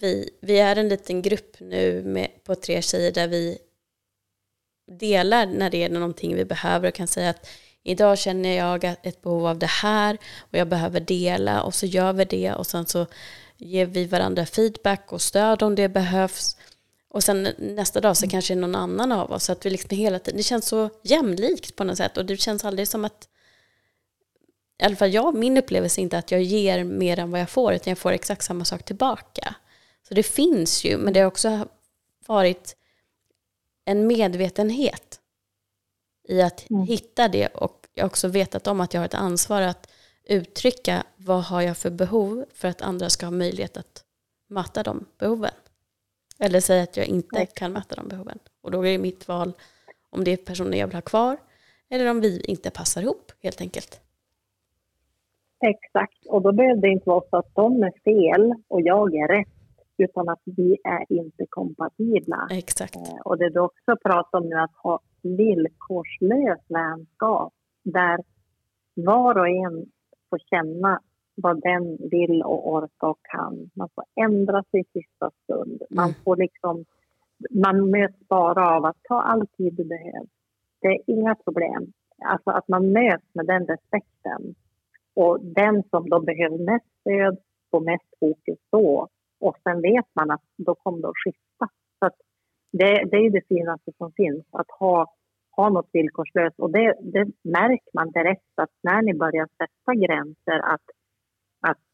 [0.00, 3.58] vi, vi är en liten grupp nu med, på tre tjejer där vi
[4.98, 7.48] delar när det är någonting vi behöver och kan säga att
[7.82, 12.12] idag känner jag ett behov av det här och jag behöver dela och så gör
[12.12, 13.06] vi det och sen så
[13.56, 16.56] ger vi varandra feedback och stöd om det behövs.
[17.08, 18.30] Och sen nästa dag så mm.
[18.30, 19.44] kanske någon annan av oss.
[19.44, 22.36] Så att vi liksom hela tiden, det känns så jämlikt på något sätt och det
[22.36, 23.28] känns aldrig som att
[24.80, 27.50] i alla fall jag, min upplevelse är inte att jag ger mer än vad jag
[27.50, 29.54] får utan jag får exakt samma sak tillbaka.
[30.08, 31.68] Så det finns ju, men det har också
[32.26, 32.76] varit
[33.84, 35.20] en medvetenhet
[36.28, 36.86] i att mm.
[36.86, 39.90] hitta det och jag har också vetat om att jag har ett ansvar att
[40.24, 44.04] uttrycka vad har jag för behov för att andra ska ha möjlighet att
[44.48, 45.54] möta de behoven.
[46.38, 48.38] Eller säga att jag inte kan möta de behoven.
[48.60, 49.52] Och då är det mitt val
[50.10, 51.36] om det är personer jag vill ha kvar
[51.88, 54.00] eller om vi inte passar ihop helt enkelt.
[55.62, 59.28] Exakt, och då behöver det inte vara så att de är fel och jag är
[59.28, 59.48] rätt
[59.98, 62.48] utan att vi är inte kompatibla.
[62.50, 62.96] Exakt.
[62.96, 67.52] Eh, och det du också pratar om nu, att ha villkorslös vänskap
[67.84, 68.18] där
[68.94, 69.86] var och en
[70.30, 71.00] får känna
[71.34, 73.70] vad den vill och orkar och kan.
[73.74, 75.82] Man får ändra sig i sista stund.
[75.90, 76.14] Man mm.
[76.24, 76.84] får liksom...
[77.50, 80.28] Man möts bara av att ta all tid du behöver.
[80.80, 81.92] Det är inga problem.
[82.24, 84.54] Alltså att man möts med den respekten.
[85.22, 87.36] Och den som då behöver mest stöd
[87.70, 89.08] får mest fokus då.
[89.40, 91.66] Och sen vet man att då kommer det att skifta.
[91.98, 92.18] Så att
[92.72, 95.14] det, det är det finaste som finns, att ha,
[95.56, 96.58] ha något villkorslöst.
[96.58, 97.24] Och det, det
[97.58, 100.86] märker man direkt att när ni börjar sätta gränser att,
[101.60, 101.86] att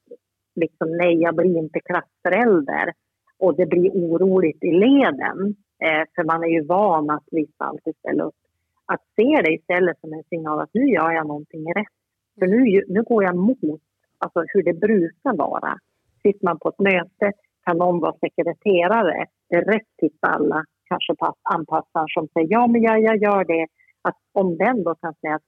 [0.55, 2.93] liksom, nej, jag blir inte klassförälder
[3.39, 5.39] och det blir oroligt i leden,
[5.85, 8.41] eh, för man är ju van att vissa alltid ställer upp.
[8.87, 11.97] Att se det istället som en signal att nu gör jag någonting rätt.
[12.39, 13.81] För nu, nu går jag mot
[14.19, 15.79] alltså, hur det brukar vara.
[16.23, 17.33] Sitter man på ett möte
[17.65, 23.01] kan någon vara sekreterare direkt till typ alla kanske anpassar som säger ja men jag,
[23.01, 23.67] jag gör det.
[24.03, 25.43] Att om den då kan säga att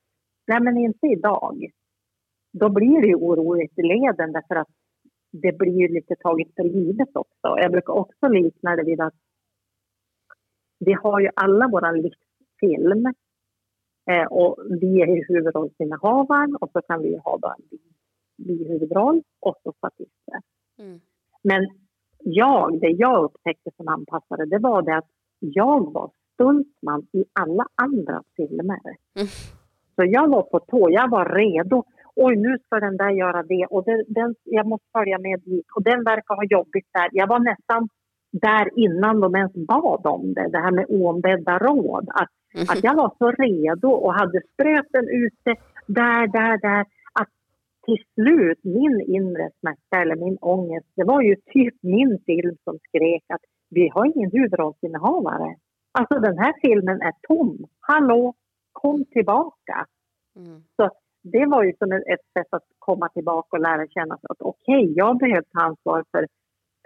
[0.46, 1.66] nej men inte idag.
[2.52, 4.68] Då blir det ju oroligt i leden därför att
[5.32, 7.58] det blir ju lite taget för givet också.
[7.62, 9.14] Jag brukar också likna det vid att
[10.78, 13.14] vi har ju alla vår livsfilm
[14.10, 17.78] eh, och vi är huvudrollsinnehavaren och så kan vi ha då en
[18.46, 20.40] bihuvudroll och så statister.
[20.78, 21.00] Mm.
[21.42, 21.68] Men
[22.18, 27.66] jag, det jag upptäckte som anpassare, det var det att jag var stuntman i alla
[27.74, 28.80] andra filmer.
[29.16, 29.28] Mm.
[29.96, 31.84] Så jag var på tå, jag var redo.
[32.14, 35.66] Oj, nu ska den där göra det och den, den, jag måste följa med dit
[35.74, 37.08] och den verkar ha jobbigt där.
[37.12, 37.88] Jag var nästan
[38.32, 42.08] där innan de ens bad om det, det här med oombedda råd.
[42.08, 42.66] Att, mm.
[42.70, 46.84] att jag var så redo och hade spröten ute där, där, där
[47.88, 52.78] till slut, min inre smärta eller min ångest, det var ju typ min film som
[52.88, 55.54] skrek att vi har ingen huvudrollsinnehavare.
[55.98, 57.66] Alltså den här filmen är tom.
[57.80, 58.34] Hallå,
[58.72, 59.86] kom tillbaka.
[60.36, 60.62] Mm.
[60.76, 60.90] Så
[61.22, 64.94] det var ju som ett sätt att komma tillbaka och lära känna att okej, okay,
[64.96, 66.26] jag behöver ta ansvar för,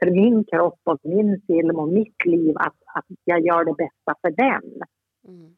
[0.03, 4.15] för min kropp och min film och mitt liv, att, att jag gör det bästa
[4.21, 4.83] för den.
[5.29, 5.57] Mm.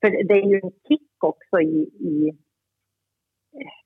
[0.00, 1.78] För det är ju en kick också i,
[2.10, 2.38] i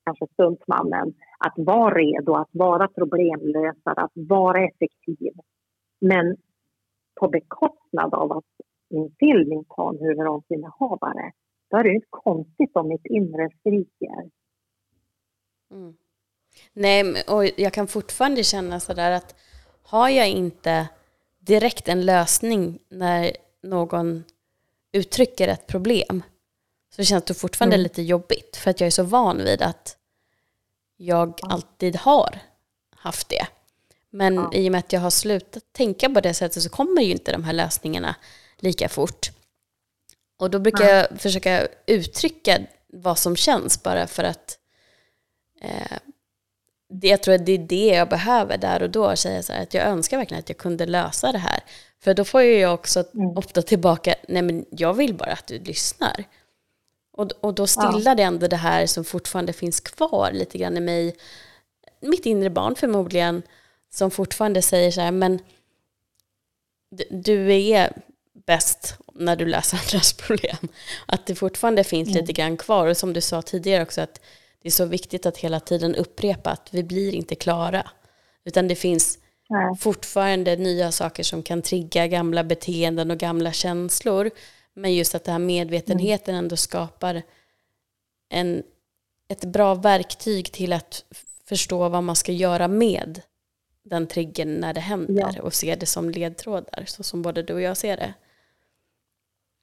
[0.04, 5.32] kanske stuntmannen, att vara redo, att vara problemlösare, att vara effektiv.
[6.00, 6.36] Men
[7.20, 8.50] på bekostnad av att
[8.90, 11.32] min film inte har en huvudrollsinnehavare,
[11.70, 14.30] då är det inte konstigt om mitt inre skriker.
[15.70, 15.94] Mm.
[16.72, 19.34] Nej, och jag kan fortfarande känna sådär att
[19.82, 20.88] har jag inte
[21.38, 24.24] direkt en lösning när någon
[24.92, 26.22] uttrycker ett problem
[26.96, 27.82] så känns det fortfarande mm.
[27.82, 29.96] lite jobbigt för att jag är så van vid att
[30.96, 31.48] jag ja.
[31.50, 32.38] alltid har
[32.90, 33.46] haft det.
[34.10, 34.50] Men ja.
[34.54, 37.32] i och med att jag har slutat tänka på det sättet så kommer ju inte
[37.32, 38.14] de här lösningarna
[38.56, 39.30] lika fort.
[40.38, 40.94] Och då brukar ja.
[40.94, 44.58] jag försöka uttrycka vad som känns bara för att
[45.60, 45.98] eh,
[46.88, 49.16] det, jag tror att det är det jag behöver där och då.
[49.16, 51.60] Säga så här, att jag önskar verkligen att jag kunde lösa det här.
[52.00, 53.36] För då får jag också mm.
[53.36, 56.24] ofta tillbaka, nej men jag vill bara att du lyssnar.
[57.12, 58.14] Och, och då stillar ja.
[58.14, 61.16] det ändå det här som fortfarande finns kvar lite grann i mig.
[62.00, 63.42] Mitt inre barn förmodligen,
[63.90, 65.38] som fortfarande säger så här, men
[67.10, 67.92] du är
[68.46, 70.68] bäst när du löser andras problem.
[71.06, 72.20] Att det fortfarande finns mm.
[72.20, 72.86] lite grann kvar.
[72.86, 74.20] Och som du sa tidigare också, att
[74.62, 77.90] det är så viktigt att hela tiden upprepa att vi blir inte klara.
[78.44, 79.76] Utan det finns Nej.
[79.78, 84.30] fortfarande nya saker som kan trigga gamla beteenden och gamla känslor.
[84.74, 87.22] Men just att den här medvetenheten ändå skapar
[88.28, 88.62] en,
[89.28, 91.04] ett bra verktyg till att
[91.48, 93.20] förstå vad man ska göra med
[93.82, 95.42] den triggern när det händer ja.
[95.42, 98.14] och se det som ledtrådar, så som både du och jag ser det.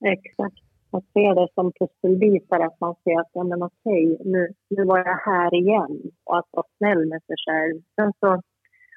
[0.06, 0.65] Exakt.
[0.96, 4.98] Man se det som pusselbitar, att man ser att ja, men okej, nu, nu var
[4.98, 7.82] jag här igen och att vara snäll med sig själv.
[7.96, 8.42] Sen så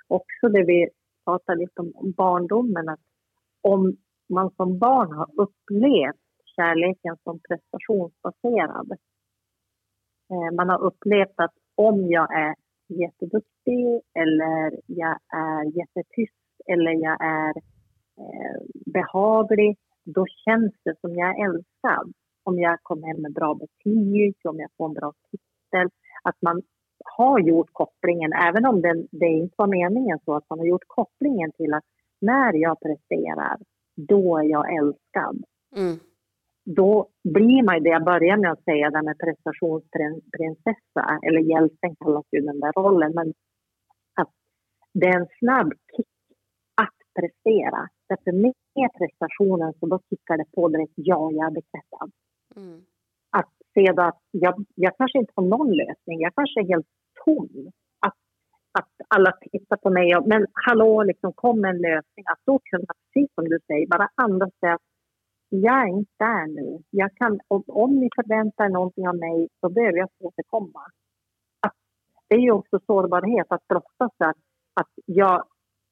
[0.09, 0.88] också det vi
[1.24, 3.01] pratade lite om barndomen, att
[3.62, 3.96] om
[4.28, 8.92] man som barn har upplevt kärleken som prestationsbaserad.
[10.30, 12.55] Eh, man har upplevt att om jag är
[12.88, 13.84] jätteduktig
[14.14, 17.55] eller jag är jättetyst eller jag är
[18.20, 18.61] eh,
[18.94, 19.78] behaglig,
[20.14, 22.12] då känns det som jag är älskad.
[22.42, 25.88] Om jag kommer hem med bra betyg, om jag får en bra titel.
[26.22, 26.62] Att man
[27.04, 30.84] har gjort kopplingen, även om det, det inte var meningen så, att man har gjort
[30.86, 31.84] kopplingen till att
[32.20, 33.56] när jag presterar,
[33.96, 35.44] då är jag älskad.
[35.76, 35.98] Mm.
[36.64, 41.96] Då blir man ju det jag började med att säga, där med prestationsprinsessa, eller hjälten
[41.96, 43.34] kallas ju den där rollen, men
[44.14, 44.32] att
[44.94, 46.06] det är en snabb kick
[47.18, 47.80] prestera.
[48.08, 52.08] Därför med prestationen så då kickar det på direkt, ja, jag är bekräftad.
[52.56, 52.80] Mm.
[53.30, 56.90] Att se då att jag, jag kanske inte har någon lösning, jag kanske är helt
[57.24, 57.48] tom.
[58.06, 58.18] Att,
[58.78, 62.24] att alla tittar på mig och, men hallå, liksom kom med en lösning.
[62.32, 64.88] Att då kunna, precis som du säger, bara andas det att
[65.48, 66.82] jag är inte där nu.
[66.90, 70.82] Jag kan, om ni förväntar någonting av mig så behöver jag återkomma.
[71.66, 71.74] Att,
[72.28, 74.36] det är ju också sårbarhet att brottas att,
[74.74, 75.44] att jag,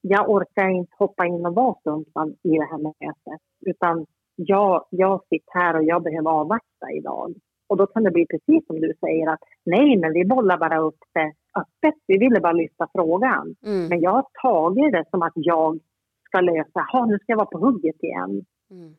[0.09, 3.41] jag orkar inte hoppa in och vara Sundsvall i det här mötet.
[3.67, 7.35] Utan jag, jag sitter här och jag behöver avvakta idag.
[7.69, 10.79] Och då kan det bli precis som du säger att nej, men vi bollar bara
[10.79, 11.95] upp det öppet.
[12.07, 13.55] Vi ville bara lyfta frågan.
[13.67, 13.89] Mm.
[13.89, 15.79] Men jag har tagit det som att jag
[16.25, 18.45] ska lösa, ha nu ska jag vara på hugget igen.
[18.71, 18.95] Mm.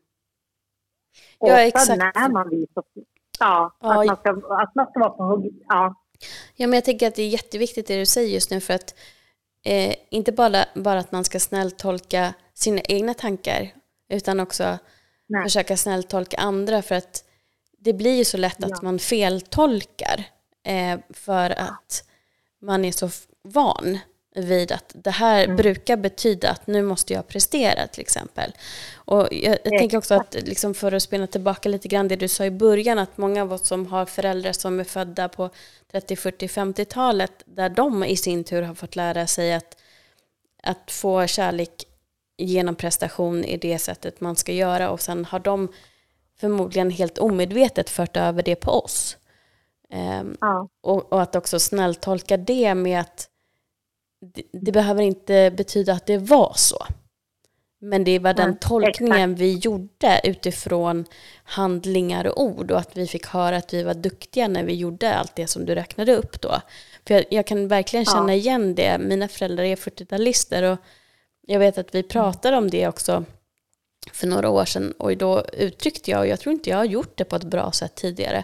[1.40, 2.00] Ja, exakt.
[2.00, 2.84] när man visar,
[3.40, 5.54] ja, ja, att, man ska, att man ska vara på hugget.
[5.68, 5.96] Ja.
[6.56, 8.96] ja, men jag tänker att det är jätteviktigt det du säger just nu för att
[9.68, 13.74] eh, inte bara, bara att man ska snälltolka sina egna tankar
[14.10, 14.78] utan också
[15.30, 15.44] Nej.
[15.44, 17.24] försöka snälltolka andra för att
[17.80, 18.80] det blir ju så lätt att ja.
[18.82, 20.24] man feltolkar
[20.66, 22.04] eh, för att
[22.62, 23.10] man är så
[23.44, 24.00] van
[24.38, 25.56] vid att det här mm.
[25.56, 28.52] brukar betyda att nu måste jag prestera till exempel.
[28.96, 32.28] Och jag, jag tänker också att liksom för att spela tillbaka lite grann det du
[32.28, 35.50] sa i början att många av oss som har föräldrar som är födda på
[35.92, 39.78] 30, 40, 50-talet där de i sin tur har fått lära sig att,
[40.64, 41.84] att få kärlek
[42.38, 45.68] genom prestation är det sättet man ska göra och sen har de
[46.40, 49.18] förmodligen helt omedvetet fört över det på oss.
[49.94, 50.68] Um, ja.
[50.82, 53.30] och, och, att också snälltolka det med att
[54.22, 56.86] det, det, behöver inte betyda att det var så.
[57.80, 61.06] Men det var den tolkningen vi gjorde utifrån
[61.44, 65.16] handlingar och ord och att vi fick höra att vi var duktiga när vi gjorde
[65.16, 66.62] allt det som du räknade upp då.
[67.08, 68.98] För jag, jag kan verkligen känna igen det.
[68.98, 70.78] Mina föräldrar är 40-talister och
[71.48, 73.26] jag vet att vi pratade om det också
[74.14, 77.18] för några år sedan och då uttryckte jag, och jag tror inte jag har gjort
[77.18, 78.44] det på ett bra sätt tidigare,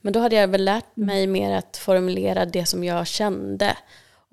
[0.00, 1.06] men då hade jag väl lärt mm.
[1.06, 3.76] mig mer att formulera det som jag kände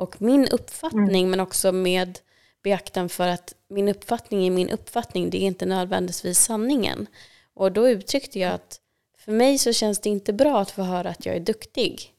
[0.02, 1.32] och min uppfattning, mm.
[1.32, 2.20] men också med
[2.64, 7.08] beaktan för att min uppfattning är min uppfattning, det är inte nödvändigtvis sanningen.
[7.54, 8.80] Och då uttryckte jag att
[9.18, 12.14] för mig så känns det inte bra att få höra att jag är duktig.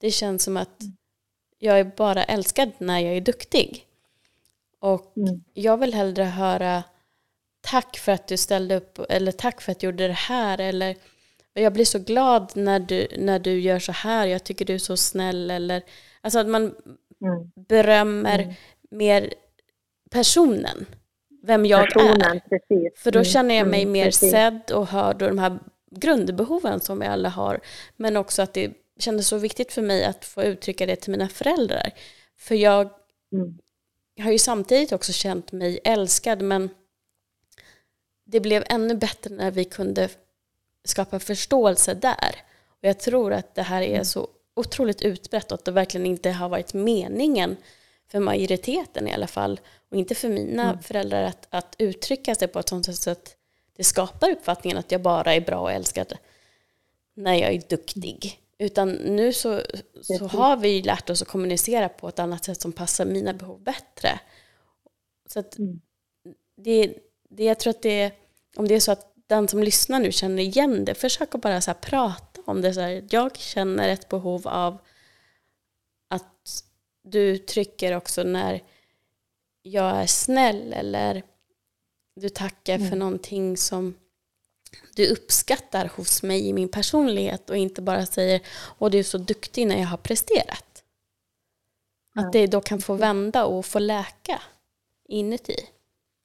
[0.00, 0.80] Det känns som att
[1.58, 3.86] jag är bara älskad när jag är duktig.
[4.80, 5.44] Och mm.
[5.54, 6.82] jag vill hellre höra
[7.60, 10.96] tack för att du ställde upp eller tack för att du gjorde det här eller
[11.52, 14.78] jag blir så glad när du, när du gör så här, jag tycker du är
[14.78, 15.82] så snäll eller
[16.20, 17.50] alltså att man mm.
[17.68, 18.54] berömmer mm.
[18.90, 19.34] mer
[20.10, 20.86] personen,
[21.42, 22.40] vem jag personen, är.
[22.40, 23.00] Precis.
[23.02, 23.24] För då mm.
[23.24, 24.30] känner jag mig mm, mer precis.
[24.30, 25.58] sedd och hörd och de här
[25.90, 27.60] grundbehoven som vi alla har.
[27.96, 31.28] Men också att det kändes så viktigt för mig att få uttrycka det till mina
[31.28, 31.90] föräldrar.
[32.36, 32.90] För jag
[33.32, 33.58] mm.
[34.20, 36.70] har ju samtidigt också känt mig älskad men
[38.24, 40.08] det blev ännu bättre när vi kunde
[40.84, 42.34] skapa förståelse där.
[42.66, 46.30] Och jag tror att det här är så otroligt utbrett och att det verkligen inte
[46.30, 47.56] har varit meningen
[48.08, 50.82] för majoriteten i alla fall och inte för mina mm.
[50.82, 53.36] föräldrar att, att uttrycka sig på ett sånt sätt så att
[53.76, 56.12] det skapar uppfattningen att jag bara är bra och älskad
[57.14, 58.40] när jag är duktig.
[58.58, 59.60] Utan nu så,
[60.02, 63.62] så har vi lärt oss att kommunicera på ett annat sätt som passar mina behov
[63.62, 64.20] bättre.
[65.26, 65.80] Så att mm.
[66.56, 66.94] det,
[67.30, 68.12] det, jag tror att det
[68.56, 71.60] om det är så att den som lyssnar nu känner igen det, försök att bara
[71.60, 72.74] så prata om det.
[72.74, 74.78] Så här, jag känner ett behov av
[76.08, 76.64] att
[77.02, 78.62] du trycker också när
[79.62, 81.22] jag är snäll eller
[82.14, 82.90] du tackar mm.
[82.90, 83.94] för någonting som
[84.96, 88.40] du uppskattar hos mig i min personlighet och inte bara säger
[88.78, 90.84] åh du är så duktig när jag har presterat.
[92.14, 92.26] Ja.
[92.26, 94.42] Att det då kan få vända och få läka
[95.08, 95.56] inuti.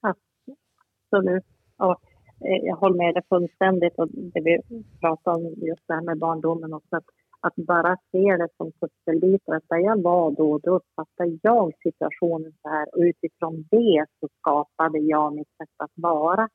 [0.01, 1.45] Absolut.
[1.77, 2.12] Och
[2.45, 4.59] Eh, jag håller med dig fullständigt och det vi
[5.01, 6.95] pratar om just det här med barndomen också.
[6.95, 7.05] Att,
[7.39, 9.61] att bara se det som pusselbitar.
[9.69, 14.99] Där jag var då, då uppfattade jag situationen så här och utifrån det så skapade
[14.99, 16.49] jag mitt sätt att vara.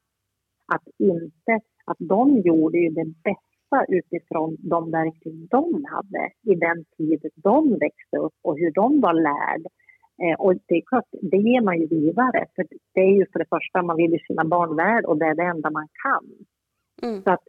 [0.75, 6.85] Att inte, att de gjorde ju det bästa utifrån de verktyg de hade i den
[6.97, 9.71] tid de växte upp och hur de var lärda
[10.39, 12.47] och det är klart, det ger man ju vidare.
[12.55, 15.27] För det är ju för det första, man vill ju sina barn väl och det
[15.27, 16.25] är det enda man kan.
[17.03, 17.23] Mm.
[17.23, 17.45] Så att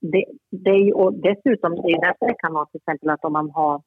[0.00, 3.24] det, det är ju, och dessutom, det är därför det kan vara till exempel att
[3.24, 3.82] om man har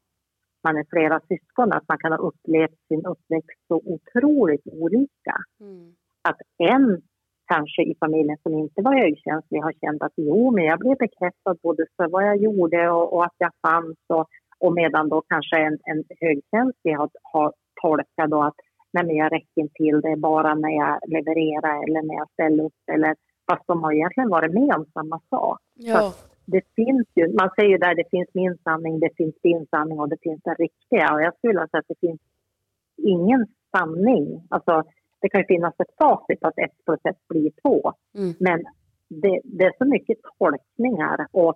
[0.63, 5.35] man är flera syskon, att man kan ha upplevt sin uppväxt så otroligt olika.
[5.59, 5.95] Mm.
[6.29, 7.01] Att en
[7.47, 11.55] kanske i familjen som inte var högkänslig har känt att jo, men jag blev bekräftad
[11.63, 14.27] både för vad jag gjorde och, och att jag fanns och,
[14.59, 18.55] och medan då kanske en, en högkänslig har, har tolkat då att
[18.93, 22.29] nej, men jag räcker inte till, det är bara när jag levererar eller när jag
[22.29, 23.15] ställer upp eller
[23.51, 25.59] fast de har egentligen varit med om samma sak.
[25.73, 26.13] Ja.
[26.45, 29.99] det finns ju, man säger ju där det finns min sanning, det finns din sanning
[29.99, 32.21] och det finns den riktiga och jag skulle vilja säga att det finns
[32.97, 33.45] ingen
[33.77, 34.47] sanning.
[34.49, 34.83] Alltså,
[35.21, 37.93] det kan ju finnas ett facit att ett plus ett blir två.
[38.17, 38.33] Mm.
[38.39, 38.63] Men
[39.09, 41.55] det, det, är så mycket tolkningar och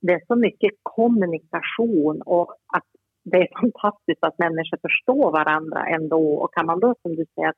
[0.00, 2.90] det är så mycket kommunikation och att
[3.30, 6.34] det är fantastiskt att människor förstår varandra ändå.
[6.34, 7.54] Och kan man då, som du säger,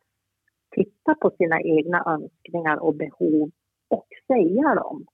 [0.71, 3.51] titta på sina egna önskningar och behov
[3.89, 5.07] och säga dem.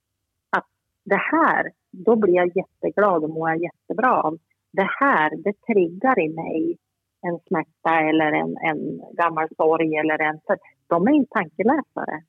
[0.57, 0.67] Att
[1.03, 4.37] det här, då blir jag jätteglad och mår jag jättebra av.
[4.71, 6.77] Det här, det triggar i mig
[7.21, 10.39] en smärta eller en, en gammal sorg eller en...
[10.47, 12.23] För de är inte tankeläsare.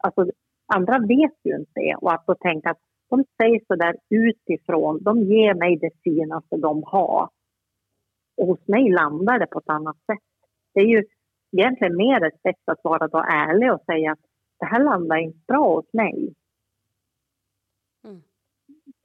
[0.00, 0.26] Alltså,
[0.66, 1.96] andra vet ju inte det.
[2.00, 6.56] Och att då tänka att de säger så där utifrån, de ger mig det finaste
[6.56, 7.28] de har.
[8.36, 10.24] Och hos mig landar det på ett annat sätt.
[10.74, 11.04] Det är ju
[11.52, 14.20] egentligen mer ett sätt att vara då ärlig och säga att
[14.58, 16.34] det här landar inte bra hos mig.
[18.04, 18.22] Mm.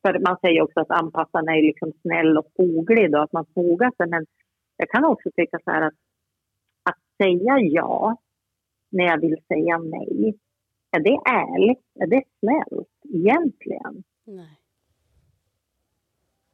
[0.01, 3.91] För man säger också att anpassaren är liksom snäll och foglig, då, att man fogar
[3.97, 4.07] sig.
[4.09, 4.25] Men
[4.77, 5.93] jag kan också tycka så här att,
[6.83, 8.17] att säga ja
[8.89, 10.39] när jag vill säga nej,
[10.91, 11.83] är det ärligt?
[11.99, 14.03] Är det snällt egentligen?
[14.23, 14.57] Nej.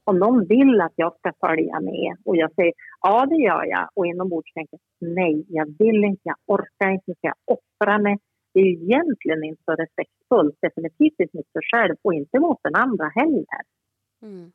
[0.03, 3.89] Om någon vill att jag ska följa med och jag säger ja, det gör jag
[3.93, 8.17] och inombords tänker nej, jag vill inte, jag orkar inte, ska jag offra mig?
[8.53, 12.59] Det är ju egentligen inte så respektfullt, definitivt inte mot sig själv och inte mot
[12.63, 13.61] den andra heller.
[14.21, 14.51] Mm.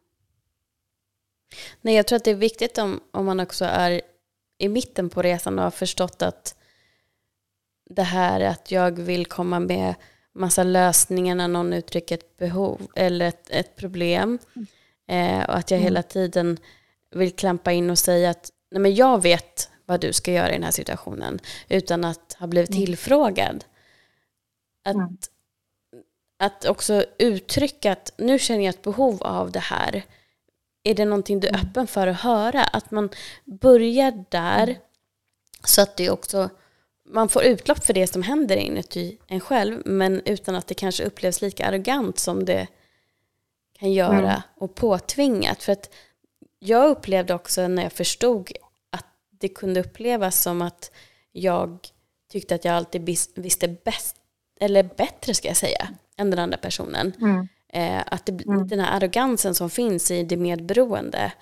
[1.80, 4.00] Nej, jag tror att det är viktigt om, om man också är
[4.58, 6.61] i mitten på resan och har förstått att
[7.95, 9.95] det här att jag vill komma med
[10.34, 14.38] massa lösningar när någon uttrycker ett behov eller ett, ett problem.
[15.09, 15.84] Eh, och att jag mm.
[15.84, 16.59] hela tiden
[17.11, 20.53] vill klampa in och säga att Nej, men jag vet vad du ska göra i
[20.53, 22.86] den här situationen utan att ha blivit mm.
[22.86, 23.64] tillfrågad.
[24.84, 25.16] Att, mm.
[26.38, 30.05] att också uttrycka att nu känner jag ett behov av det här
[30.82, 31.66] är det någonting du är mm.
[31.66, 32.64] öppen för att höra?
[32.64, 33.11] Att man
[33.45, 34.76] börjar där mm.
[35.64, 36.51] så att det också
[37.05, 41.05] man får utlopp för det som händer inuti en själv men utan att det kanske
[41.05, 42.66] upplevs lika arrogant som det
[43.78, 44.40] kan göra mm.
[44.57, 45.62] och påtvingat.
[45.62, 45.90] För att
[46.59, 48.53] jag upplevde också när jag förstod
[48.90, 50.90] att det kunde upplevas som att
[51.32, 51.78] jag
[52.32, 53.03] tyckte att jag alltid
[53.34, 54.16] visste bäst,
[54.61, 57.12] eller bättre ska jag säga, än den andra personen.
[57.20, 57.48] Mm.
[57.72, 58.68] Eh, att det, mm.
[58.68, 61.32] den här arrogansen som finns i det medberoende.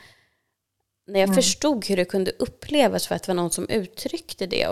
[1.07, 1.37] När jag mm.
[1.37, 4.69] förstod hur det kunde upplevas för att det var någon som uttryckte det.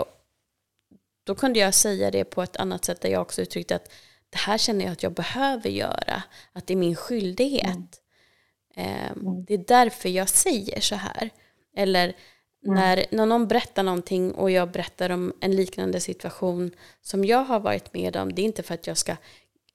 [1.29, 3.91] Då kunde jag säga det på ett annat sätt där jag också uttryckte att
[4.29, 6.23] det här känner jag att jag behöver göra.
[6.53, 8.01] Att det är min skyldighet.
[8.75, 9.11] Eh,
[9.47, 11.29] det är därför jag säger så här.
[11.75, 12.15] Eller
[12.61, 16.71] när, när någon berättar någonting och jag berättar om en liknande situation
[17.01, 18.33] som jag har varit med om.
[18.33, 19.15] Det är inte för att jag ska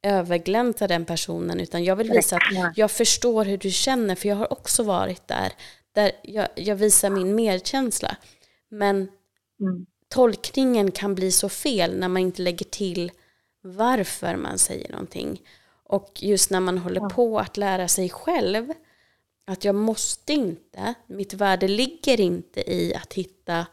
[0.03, 4.37] överglänsa den personen utan jag vill visa att jag förstår hur du känner för jag
[4.37, 5.53] har också varit där.
[5.93, 8.17] Där jag, jag visar min medkänsla.
[8.71, 8.97] Men
[9.61, 9.87] mm.
[10.15, 13.13] Tolkningen kan bli så fel när man inte lägger till
[13.63, 15.43] varför man säger någonting.
[15.85, 18.73] Och just när man håller på att lära sig själv
[19.47, 23.67] att jag måste inte, mitt värde ligger inte i att hitta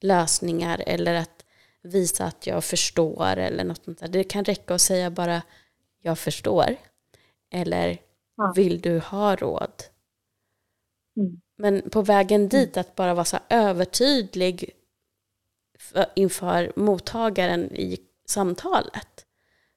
[0.00, 1.44] lösningar eller att
[1.82, 4.08] visa att jag förstår eller något sånt där.
[4.08, 5.42] Det kan räcka att säga bara
[6.02, 6.76] jag förstår.
[7.50, 7.98] Eller
[8.54, 9.82] vill du ha råd?
[11.16, 11.40] Mm.
[11.58, 12.48] Men på vägen mm.
[12.48, 14.75] dit att bara vara så övertydlig
[16.14, 19.26] inför mottagaren i samtalet.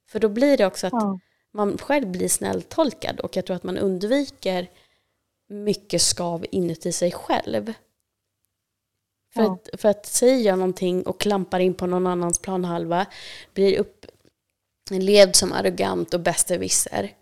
[0.09, 1.19] För då blir det också att ja.
[1.53, 4.69] man själv blir snälltolkad och jag tror att man undviker
[5.49, 7.73] mycket skav inuti sig själv.
[9.33, 9.53] För, ja.
[9.53, 13.05] att, för att säger jag någonting och klampar in på någon annans planhalva,
[13.53, 14.05] blir upp,
[14.91, 17.15] levd som arrogant och bässerwisser,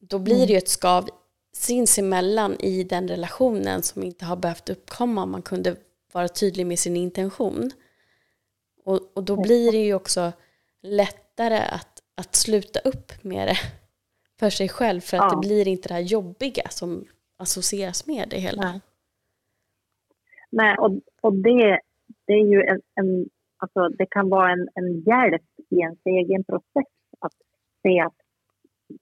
[0.00, 0.46] då blir mm.
[0.46, 1.08] det ju ett skav
[1.52, 5.76] sinsemellan i den relationen som inte har behövt uppkomma om man kunde
[6.16, 7.70] vara tydlig med sin intention.
[8.84, 10.32] Och, och då blir det ju också
[10.82, 13.56] lättare att, att sluta upp med det
[14.38, 15.30] för sig själv för att ja.
[15.30, 17.04] det blir inte det här jobbiga som
[17.36, 18.62] associeras med det hela.
[18.62, 18.80] Nej,
[20.50, 21.80] Nej och, och det,
[22.26, 26.44] det är ju en, en alltså det kan vara en, en hjälp i ens egen
[26.44, 27.32] process att
[27.82, 28.18] se att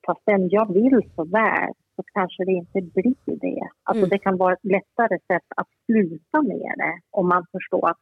[0.06, 3.68] fastän jag vill så väl så kanske det inte blir det.
[3.82, 4.10] Alltså mm.
[4.10, 8.00] det kan vara ett lättare sätt att sluta med det om man förstår att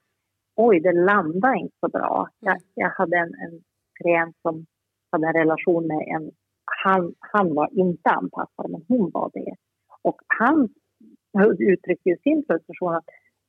[0.57, 2.29] oj, det landar inte så bra.
[2.41, 2.63] Jag, mm.
[2.75, 3.55] jag hade en, en
[3.99, 4.67] klient som
[5.13, 6.31] hade en relation med en,
[6.85, 9.55] han, han var inte anpassad men hon var det.
[10.03, 10.69] Och han
[11.59, 13.05] uttryckte sin frustration att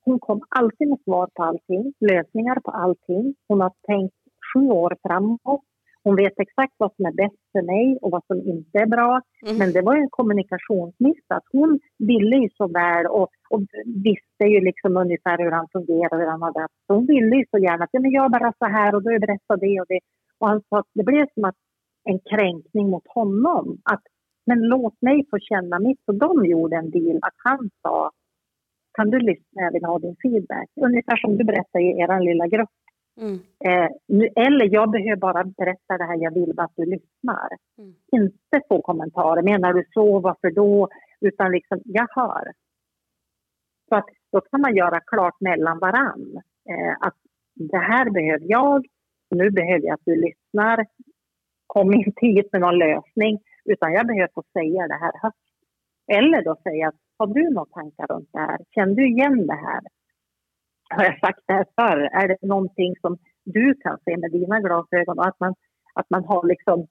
[0.05, 3.35] hon kom alltid med svar på allting, lösningar på allting.
[3.47, 4.15] Hon har tänkt
[4.53, 5.61] sju år framåt.
[6.03, 9.21] Hon vet exakt vad som är bäst för mig och vad som inte är bra.
[9.45, 9.57] Mm.
[9.57, 11.25] Men det var ju en kommunikationsmiss.
[11.27, 16.19] Att hon ville ju så väl och, och, visste ju liksom ungefär hur han fungerar.
[16.19, 16.67] Hur han hade.
[16.87, 19.09] Så hon ville ju så gärna att ja, men jag bara så här och då
[19.09, 19.99] berättar det och det.
[20.39, 21.55] Och han sa att det blev som att
[22.03, 23.77] en kränkning mot honom.
[23.83, 24.03] Att
[24.45, 26.01] men låt mig få känna mitt.
[26.07, 28.11] Och de gjorde en deal att han sa
[28.93, 30.69] kan du lyssna, jag vill ha din feedback.
[30.75, 32.69] Ungefär som du berättade i er lilla grupp.
[33.21, 33.39] Mm.
[33.65, 33.89] Eh,
[34.47, 37.49] eller jag behöver bara berätta det här, jag vill bara att du lyssnar.
[37.77, 37.93] Mm.
[38.11, 40.89] Inte få kommentarer, menar du så, varför då?
[41.21, 42.51] Utan liksom, jag hör.
[43.89, 47.17] Så att då kan man göra klart mellan varann eh, att
[47.55, 48.85] det här behöver jag,
[49.29, 50.85] nu behöver jag att du lyssnar.
[51.67, 55.37] Kom inte hit med någon lösning, utan jag behöver få säga det här högt.
[56.07, 58.59] Eller då säga att har du några tankar runt det här?
[58.75, 59.81] Känner du igen det här?
[60.97, 61.99] Har jag sagt det här förr?
[62.21, 65.19] Är det någonting som du kan se med dina glasögon?
[65.19, 65.55] Och att man,
[65.93, 66.87] att man har liksom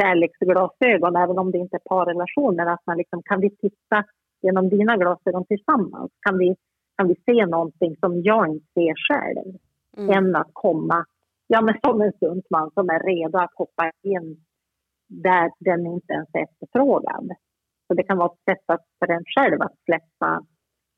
[0.00, 2.66] kärleksglasögon, även om det inte är parrelationer.
[2.66, 4.04] Att man liksom, kan vi titta
[4.42, 6.10] genom dina glasögon tillsammans?
[6.20, 6.56] Kan vi,
[6.96, 9.56] kan vi se någonting som jag inte ser själv?
[9.96, 10.10] Mm.
[10.10, 11.06] Än att komma
[11.52, 14.44] ja, men som en stuntman som är redo att hoppa in
[15.08, 17.30] där den inte ens är efterfrågad.
[17.86, 20.46] Så det kan vara ett sätt att, för en själv att släppa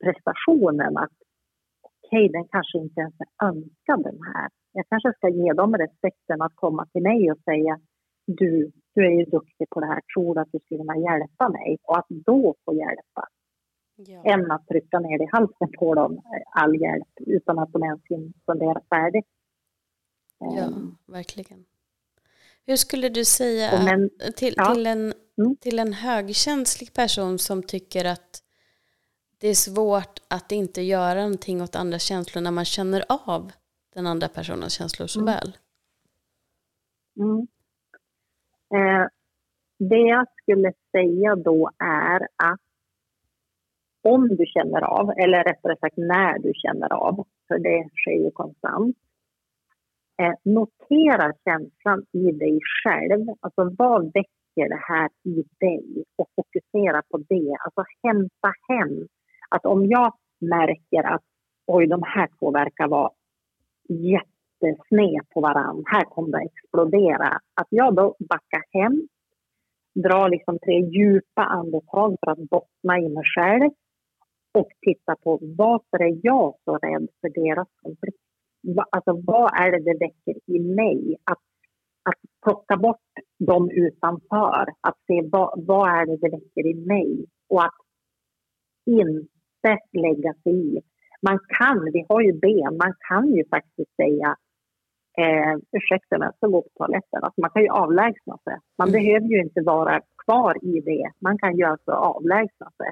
[0.03, 0.97] prestationen.
[0.97, 1.17] Att
[2.05, 4.49] okej, okay, den kanske inte ens är önskad den här.
[4.71, 7.79] Jag kanske ska ge dem respekten att komma till mig och säga
[8.27, 11.77] du, du är ju duktig på det här, tror att du skulle kunna hjälpa mig?
[11.83, 13.27] Och att då få hjälpa.
[13.95, 14.23] Ja.
[14.23, 18.33] Än att trycka ner i halsen på dem all hjälp utan att de ens hinner
[18.45, 19.25] fundera färdigt.
[20.39, 20.97] Ja, um.
[21.05, 21.65] verkligen.
[22.65, 24.73] Hur skulle du säga men, till, ja.
[24.73, 25.55] till, en, mm.
[25.61, 28.41] till en högkänslig person som tycker att
[29.39, 33.51] det är svårt att inte göra någonting åt andra känslor när man känner av
[33.93, 35.33] den andra personens känslor så mm.
[35.33, 35.57] väl?
[37.19, 37.47] Mm.
[38.75, 39.07] Eh,
[39.79, 42.59] det jag skulle säga då är att
[44.03, 48.31] om du känner av, eller rättare sagt när du känner av, för det sker ju
[48.31, 48.97] konstant,
[50.21, 53.25] Eh, notera känslan i dig själv.
[53.39, 56.03] Alltså vad väcker det här i dig?
[56.15, 57.55] Och fokusera på det.
[57.65, 59.07] Alltså hämta hem.
[59.49, 61.23] Att om jag märker att
[61.67, 63.11] oj, de här två verkar vara
[63.89, 65.83] jättesned på varandra.
[65.85, 67.39] Här kommer det explodera.
[67.53, 69.07] Att jag då backar hem,
[70.03, 73.71] drar liksom tre djupa andetag för att bottna i mig själv
[74.53, 78.17] och titta på varför är jag så rädd för deras konflikt?
[78.91, 81.15] alltså, vad är det det väcker i mig?
[81.23, 81.43] Att,
[82.03, 87.25] att plocka bort dem utanför, att se vad, vad är det det väcker i mig
[87.49, 87.75] och att
[88.85, 89.34] inte
[89.93, 90.81] lägga sig i.
[91.21, 94.35] Man kan, vi har ju ben, man kan ju faktiskt säga
[95.17, 97.19] eh, ursäkta mig, ska gå på toaletten.
[97.23, 98.57] Alltså man kan ju avlägsna sig.
[98.77, 99.01] Man mm.
[99.01, 101.11] behöver ju inte vara kvar i det.
[101.19, 102.91] Man kan ju alltså avlägsna sig.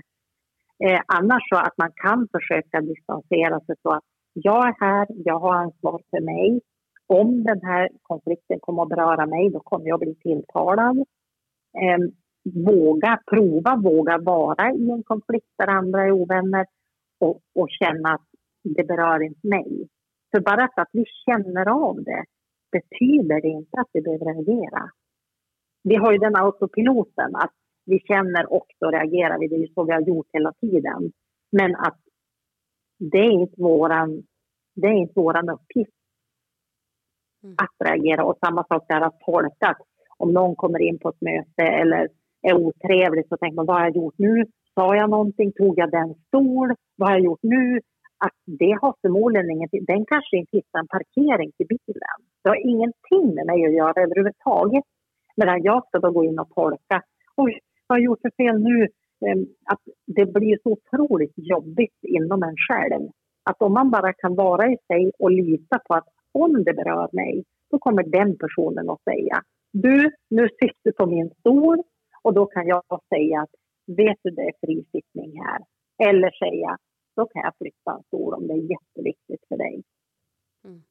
[0.85, 4.03] Eh, annars så att man kan försöka distansera sig så att
[4.33, 6.61] jag är här, jag har ansvar för mig.
[7.07, 10.97] Om den här konflikten kommer att beröra mig, då kommer jag bli tilltalad.
[11.81, 11.99] Eh,
[12.43, 16.65] våga prova, våga vara i en konflikt där andra är ovänner
[17.19, 18.27] och, och känna att
[18.63, 19.87] det berör inte mig.
[20.31, 22.23] För bara för att vi känner av det
[22.71, 24.89] betyder det inte att vi behöver reagera.
[25.83, 27.53] Vi har ju den autopiloten att
[27.85, 29.47] vi känner och då reagerar vi.
[29.47, 31.11] Det är ju så vi har gjort hela tiden.
[31.51, 31.99] Men att
[32.99, 34.23] det är inte våran,
[34.75, 35.91] det är inte våran uppgift
[37.43, 37.55] mm.
[37.57, 38.25] att reagera.
[38.25, 39.77] Och samma sak där att tolka.
[40.17, 42.09] Om någon kommer in på ett möte eller
[42.43, 44.45] är otrevlig så tänker man vad har jag gjort nu?
[44.75, 45.51] Sa jag någonting?
[45.51, 46.73] Tog jag den stol?
[46.97, 47.79] Vad har jag gjort nu?
[48.25, 49.85] Att det har förmodligen ingenting.
[49.85, 52.17] Den kanske inte hittar en parkering till bilen.
[52.43, 54.83] Det har ingenting med mig att göra överhuvudtaget.
[55.35, 57.01] Medan jag ska då gå in och tolka.
[57.37, 58.87] Oj, vad har jag gjort för fel nu?
[59.25, 63.09] Ehm, att det blir så otroligt jobbigt inom en själv.
[63.49, 67.09] Att om man bara kan vara i sig och lita på att om det berör
[67.11, 69.41] mig, då kommer den personen att säga
[69.73, 71.77] du, nu sitter du på min stol
[72.23, 73.55] och då kan jag säga att
[73.85, 75.59] vet du det är frisittning här.
[76.09, 76.77] Eller säga
[77.15, 79.83] då kan jag flytta en stol om det är jätteviktigt för dig.
[80.65, 80.83] Mm.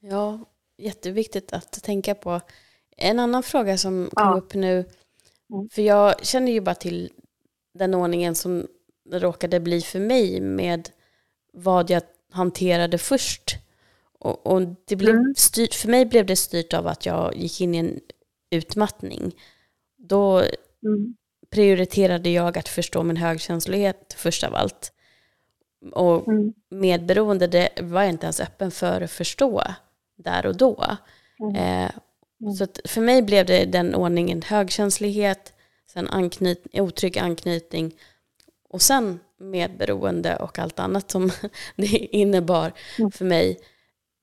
[0.00, 0.38] Ja,
[0.76, 2.40] jätteviktigt att tänka på.
[2.96, 4.38] En annan fråga som kom ja.
[4.38, 4.84] upp nu
[5.52, 5.68] Mm.
[5.68, 7.12] För jag känner ju bara till
[7.74, 8.66] den ordningen som
[9.10, 10.88] råkade bli för mig med
[11.52, 13.56] vad jag hanterade först.
[14.18, 15.34] Och, och det blev mm.
[15.36, 18.00] styrt, för mig blev det styrt av att jag gick in i en
[18.52, 19.34] utmattning.
[19.96, 21.16] Då mm.
[21.50, 24.92] prioriterade jag att förstå min högkänslighet först av allt.
[25.92, 26.52] Och mm.
[26.70, 29.62] medberoende, det var jag inte ens öppen för att förstå
[30.16, 30.96] där och då.
[31.40, 31.54] Mm.
[31.56, 31.90] Eh,
[32.40, 32.52] mm.
[32.54, 35.54] så för mig blev det den ordningen högkänslighet,
[35.92, 37.94] sen anknyt, otrygg anknytning
[38.68, 41.30] och sen medberoende och allt annat som
[41.76, 43.10] det innebar mm.
[43.10, 43.58] för mig.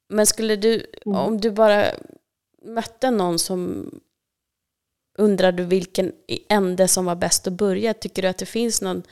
[0.10, 1.18] Men skulle du, mm.
[1.18, 1.86] om du bara
[2.66, 3.92] mötte någon som
[5.20, 6.12] undrade vilken
[6.50, 9.04] ände som var bäst att börja, tycker du att det finns någon,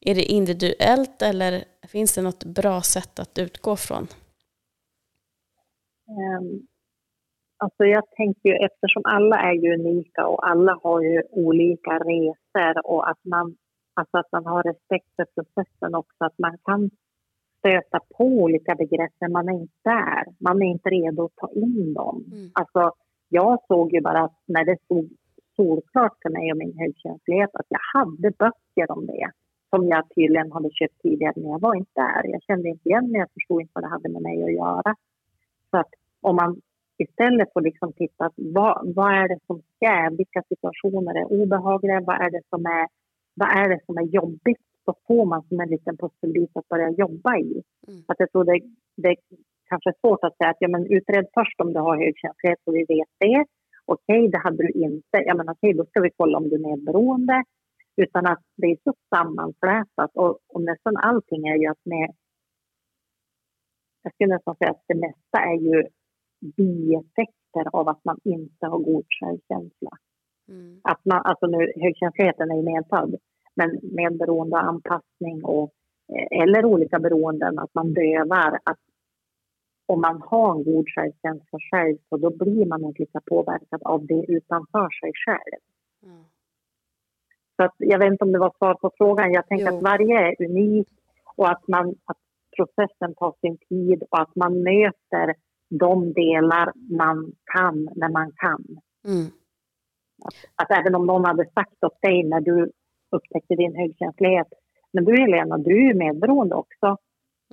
[0.00, 4.06] är det individuellt eller finns det något bra sätt att utgå från?
[6.08, 6.66] Um,
[7.56, 12.86] alltså jag tänker ju eftersom alla är ju unika och alla har ju olika resor
[12.86, 13.56] och att man,
[13.94, 16.90] alltså att man har respekt för processen också, att man kan
[17.58, 20.24] stöta på olika begrepp men man är inte där.
[20.38, 22.24] Man är inte redo att ta in dem.
[22.32, 22.50] Mm.
[22.54, 22.92] Alltså,
[23.28, 25.10] jag såg ju bara att när det stod
[25.60, 29.30] solklart för mig och min högkänslighet att jag hade böcker om det
[29.70, 32.22] som jag tydligen hade köpt tidigare men jag var inte där.
[32.34, 34.94] Jag kände inte igen mig, jag förstod inte vad det hade med mig att göra.
[35.70, 36.60] Så att om man
[36.98, 42.16] istället får liksom titta vad, vad är det som ska, vilka situationer är obehagliga, vad
[42.24, 42.86] är det som är,
[43.34, 46.90] vad är, det som är jobbigt så får man som en liten pusselbit att börja
[46.90, 47.62] jobba i.
[47.88, 48.02] Mm.
[48.08, 48.60] Att jag tror det,
[48.96, 49.16] det
[49.68, 52.72] kanske är svårt att säga att ja, men utred först om du har högkänslighet så
[52.72, 53.44] vi vet det.
[53.92, 55.16] Okej, okay, det hade du inte.
[55.26, 57.44] Ja, men okej, okay, då ska vi kolla om du är medberoende.
[57.96, 62.10] Utan att det är så sammanflätat och, och nästan allting är ju att med...
[64.02, 65.88] Jag skulle nästan säga att det mesta är ju
[66.56, 69.90] bieffekter av att man inte har god självkänsla.
[70.48, 70.80] Mm.
[70.82, 73.16] Att man, alltså nu, högkänsligheten är ju medfödd,
[73.54, 75.72] men medberoende och anpassning och,
[76.12, 78.58] eh, eller olika beroenden, att man dövar.
[78.64, 78.78] Att
[79.92, 84.06] om man har en god självkänsla själv så då blir man inte lika påverkad av
[84.06, 85.60] det utanför sig själv.
[86.02, 86.24] Mm.
[87.56, 89.32] Så att, jag vet inte om det var svar på frågan.
[89.32, 89.76] Jag tänker jo.
[89.76, 90.88] att varje är unik
[91.36, 92.18] och att, man, att
[92.56, 95.34] processen tar sin tid och att man möter
[95.70, 98.64] de delar man kan när man kan.
[99.08, 99.26] Mm.
[100.24, 102.70] Att, att, även om någon hade sagt åt dig när du
[103.10, 104.48] upptäckte din högkänslighet,
[104.92, 106.96] men du Helena, du är medberoende också.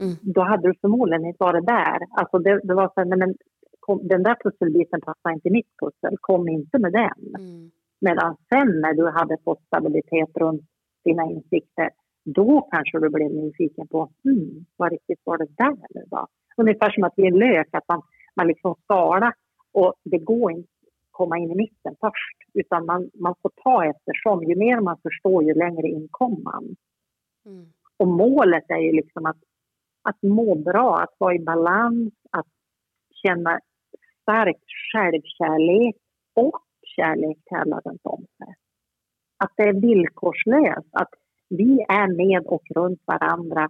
[0.02, 0.16] Mm.
[0.22, 2.00] Då hade du förmodligen inte varit där.
[2.12, 3.36] Alltså det, det var så här, nej men
[3.80, 7.36] kom, den där pusselbiten passar inte i mitt pussel, kom inte med den.
[7.40, 7.72] Mm.
[8.02, 10.62] Medan sen när du hade fått stabilitet runt
[11.04, 11.90] dina insikter,
[12.26, 16.28] då kanske du blev nyfiken på hmm, vad riktigt var det där nu då?
[16.58, 18.02] Ungefär som att är en lök, att man,
[18.36, 19.34] man liksom skalar
[19.72, 23.86] och det går inte att komma in i mitten först utan man, man får ta
[23.86, 24.44] eftersom.
[24.44, 26.76] Ju mer man förstår, ju längre in kommer man.
[27.46, 27.66] Mm.
[27.98, 29.38] Och målet är ju liksom att,
[30.10, 32.48] att må bra, att vara i balans, att
[33.24, 33.60] känna
[34.22, 35.96] stark självkärlek
[36.36, 36.62] och
[36.96, 38.56] kärlek till alla runt om sig.
[39.38, 41.14] Att det är villkorslöst, att
[41.50, 43.70] vi är med och runt varandra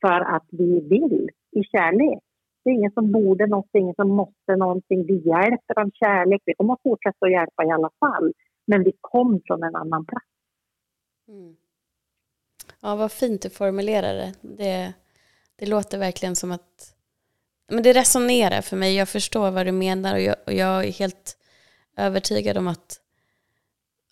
[0.00, 2.18] för att vi vill i kärlek.
[2.64, 5.06] Det är ingen som borde något, ingen som måste någonting.
[5.06, 6.42] Vi hjälper av kärlek.
[6.44, 8.32] Vi kommer att fortsätta att hjälpa i alla fall.
[8.66, 10.26] Men vi kom från en annan plats.
[11.28, 11.56] Mm.
[12.82, 14.94] Ja, vad fint du formulerar det
[15.64, 15.70] det.
[15.70, 16.94] Låter verkligen som att
[17.68, 18.94] men det resonerar för mig.
[18.94, 21.36] Jag förstår vad du menar och jag, och jag är helt
[21.96, 23.00] övertygad om att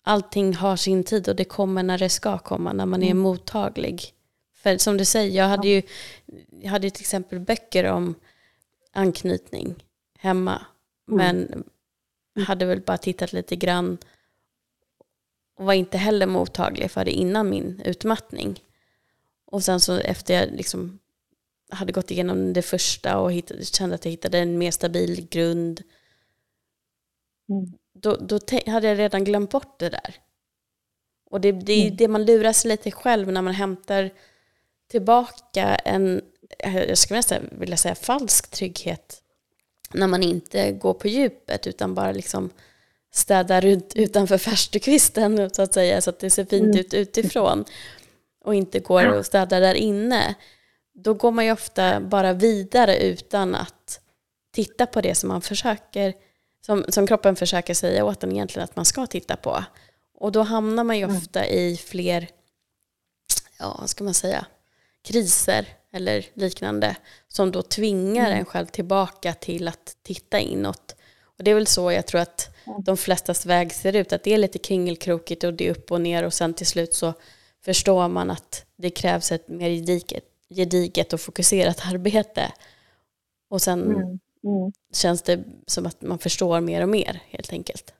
[0.03, 3.17] allting har sin tid och det kommer när det ska komma, när man är mm.
[3.17, 4.13] mottaglig.
[4.53, 5.81] För som du säger, jag hade ju
[6.61, 8.15] jag hade till exempel böcker om
[8.91, 9.83] anknytning
[10.17, 10.65] hemma,
[11.07, 11.17] mm.
[11.17, 11.63] men
[12.45, 13.97] hade väl bara tittat lite grann
[15.57, 18.63] och var inte heller mottaglig för det innan min utmattning.
[19.45, 20.99] Och sen så efter jag liksom
[21.71, 25.83] hade gått igenom det första och hittade, kände att jag hittade en mer stabil grund
[27.51, 27.71] Mm.
[27.93, 30.15] Då, då hade jag redan glömt bort det där.
[31.29, 31.95] Och det, det är mm.
[31.95, 34.09] det man lurar sig lite själv när man hämtar
[34.91, 36.21] tillbaka en,
[36.59, 39.21] jag skulle nästan vilja säga falsk trygghet.
[39.93, 42.49] När man inte går på djupet utan bara liksom
[43.13, 46.79] städar ut utanför farstukvisten så att säga så att det ser fint mm.
[46.79, 47.65] ut utifrån.
[48.43, 50.35] Och inte går och städar där inne.
[50.93, 53.99] Då går man ju ofta bara vidare utan att
[54.51, 56.13] titta på det som man försöker
[56.65, 59.63] som, som kroppen försöker säga åt en egentligen att man ska titta på.
[60.13, 61.17] Och då hamnar man ju mm.
[61.17, 62.27] ofta i fler,
[63.59, 64.45] ja vad ska man säga,
[65.03, 66.95] kriser eller liknande
[67.27, 68.39] som då tvingar mm.
[68.39, 70.95] en själv tillbaka till att titta inåt.
[71.21, 74.23] Och Och det är väl så jag tror att de flestas väg ser ut, att
[74.23, 77.13] det är lite kringelkrokigt och det är upp och ner och sen till slut så
[77.65, 80.23] förstår man att det krävs ett mer gediget,
[80.55, 82.41] gediget och fokuserat arbete.
[83.49, 84.19] Och sen mm.
[84.43, 84.71] Mm.
[84.93, 87.93] känns det som att man förstår mer och mer helt enkelt.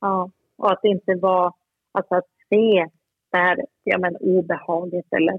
[0.00, 1.52] Ja, och att det inte var,
[1.92, 2.88] alltså att se
[3.32, 5.38] det här ja, men obehaget eller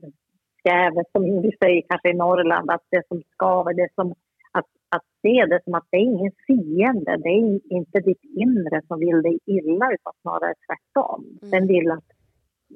[0.59, 4.11] skrävet som vi säger kanske i Norrland, att det som skaver, det som
[4.51, 8.81] att, att se det som att det är ingen fiende, det är inte ditt inre
[8.87, 11.25] som vill dig illa utan snarare tvärtom.
[11.41, 11.51] Mm.
[11.51, 12.16] Den vill att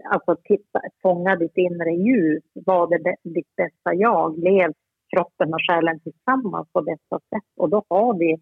[0.03, 4.73] alltså, titta, fånga ditt inre ljus, var det ditt bästa jag, lev
[5.15, 8.37] kroppen och själen tillsammans på bästa sätt och då har vi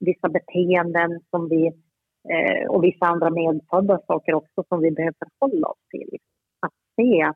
[0.00, 1.66] vissa beteenden som vi
[2.28, 6.18] eh, och vissa andra medfödda saker också som vi behöver förhålla oss till.
[6.60, 7.32] Att se,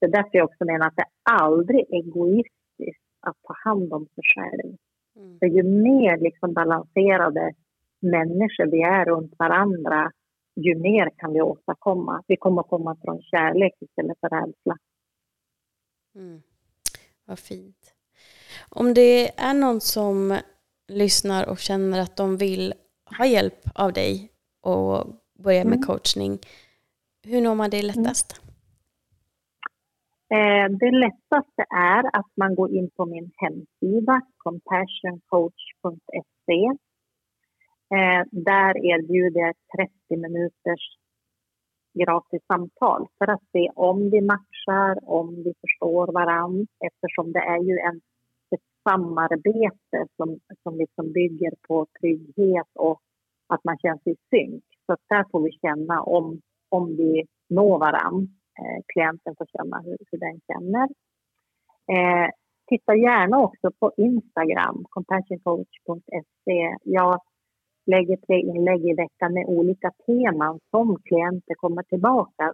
[0.00, 4.06] det är därför jag också menar att det aldrig är egoistiskt att ta hand om
[4.14, 4.76] sig själv.
[5.16, 5.38] Mm.
[5.38, 7.52] För ju mer liksom balanserade
[8.00, 10.10] människor vi är runt varandra,
[10.54, 12.22] ju mer kan vi åstadkomma.
[12.26, 14.76] Vi kommer komma från kärlek istället för rädsla.
[16.14, 16.42] Mm.
[17.24, 17.94] Vad fint.
[18.68, 20.38] Om det är någon som
[20.88, 22.74] lyssnar och känner att de vill
[23.18, 24.30] ha hjälp av dig
[24.60, 25.06] och
[25.38, 25.82] börja med mm.
[25.82, 26.38] coachning,
[27.24, 28.42] hur når man det lättast?
[28.42, 28.52] Mm.
[30.78, 36.70] Det lättaste är att man går in på min hemsida compassioncoach.se.
[37.94, 40.84] Eh, där erbjuder jag 30 minuters
[41.98, 47.62] gratis samtal för att se om vi matchar, om vi förstår varandra eftersom det är
[47.62, 48.00] ju en,
[48.54, 53.00] ett samarbete som, som liksom bygger på trygghet och
[53.46, 54.64] att man känner sig i synk.
[54.86, 58.32] Så där får vi känna om, om vi når varandra.
[58.60, 60.88] Eh, klienten får känna hur, hur den känner.
[61.92, 62.30] Eh,
[62.66, 66.76] titta gärna också på Instagram, compassioncoach.se.
[66.82, 67.20] Jag
[67.86, 72.52] lägger tre inlägg i veckan med olika teman som klienter kommer tillbaka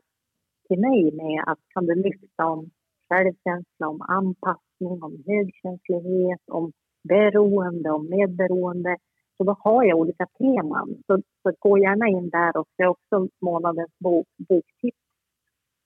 [0.69, 1.45] till mig med.
[1.47, 2.71] Att kan du lyfta om
[3.09, 6.73] självkänsla, om anpassning, om högkänslighet, om
[7.09, 8.97] beroende, om medberoende.
[9.37, 11.03] Så då har jag olika teman.
[11.07, 14.99] Så, så gå gärna in där och det är också månadens bok, boktips.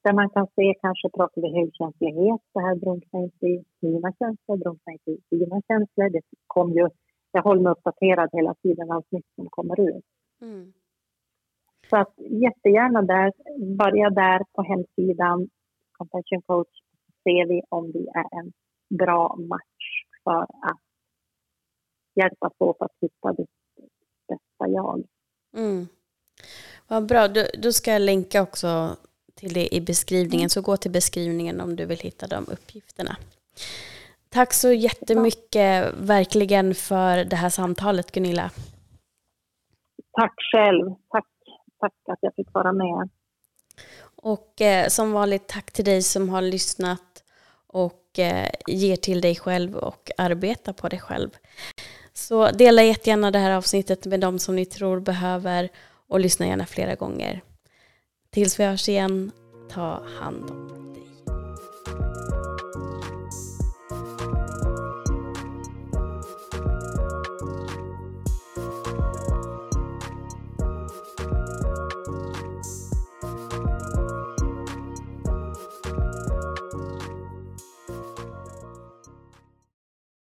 [0.05, 4.57] Där man kan se, kanske pratar vi högkänslighet, det här drunknar inte i mina känslor,
[4.57, 6.09] drunknar inte i dina känslor.
[6.11, 6.88] Det kom ju,
[7.33, 10.05] jag håller mig uppdaterad hela tiden, allt nytt som kommer ut.
[10.41, 10.72] Mm.
[11.91, 13.33] Så att jättegärna där,
[13.76, 15.49] börja där på hemsidan,
[15.93, 16.68] Compassion Coach,
[17.22, 18.53] ser vi om vi är en
[18.99, 20.80] bra match för att
[22.14, 23.51] hjälpas åt att hitta ditt
[24.28, 25.05] bästa jag.
[25.57, 25.87] Mm.
[26.89, 28.97] Vad bra, då, då ska jag länka också
[29.35, 33.16] till det i beskrivningen, så gå till beskrivningen om du vill hitta de uppgifterna.
[34.33, 38.51] Tack så jättemycket verkligen för det här samtalet Gunilla.
[40.20, 40.95] Tack själv.
[41.11, 41.26] Tack,
[41.80, 43.09] tack att jag fick vara med.
[44.16, 47.24] Och eh, som vanligt tack till dig som har lyssnat
[47.66, 51.30] och eh, ger till dig själv och arbetar på dig själv.
[52.12, 55.68] Så dela jättegärna det här avsnittet med de som ni tror behöver
[56.09, 57.41] och lyssna gärna flera gånger.
[58.30, 59.33] Tills vi hörs igen,
[59.70, 60.82] ta hand om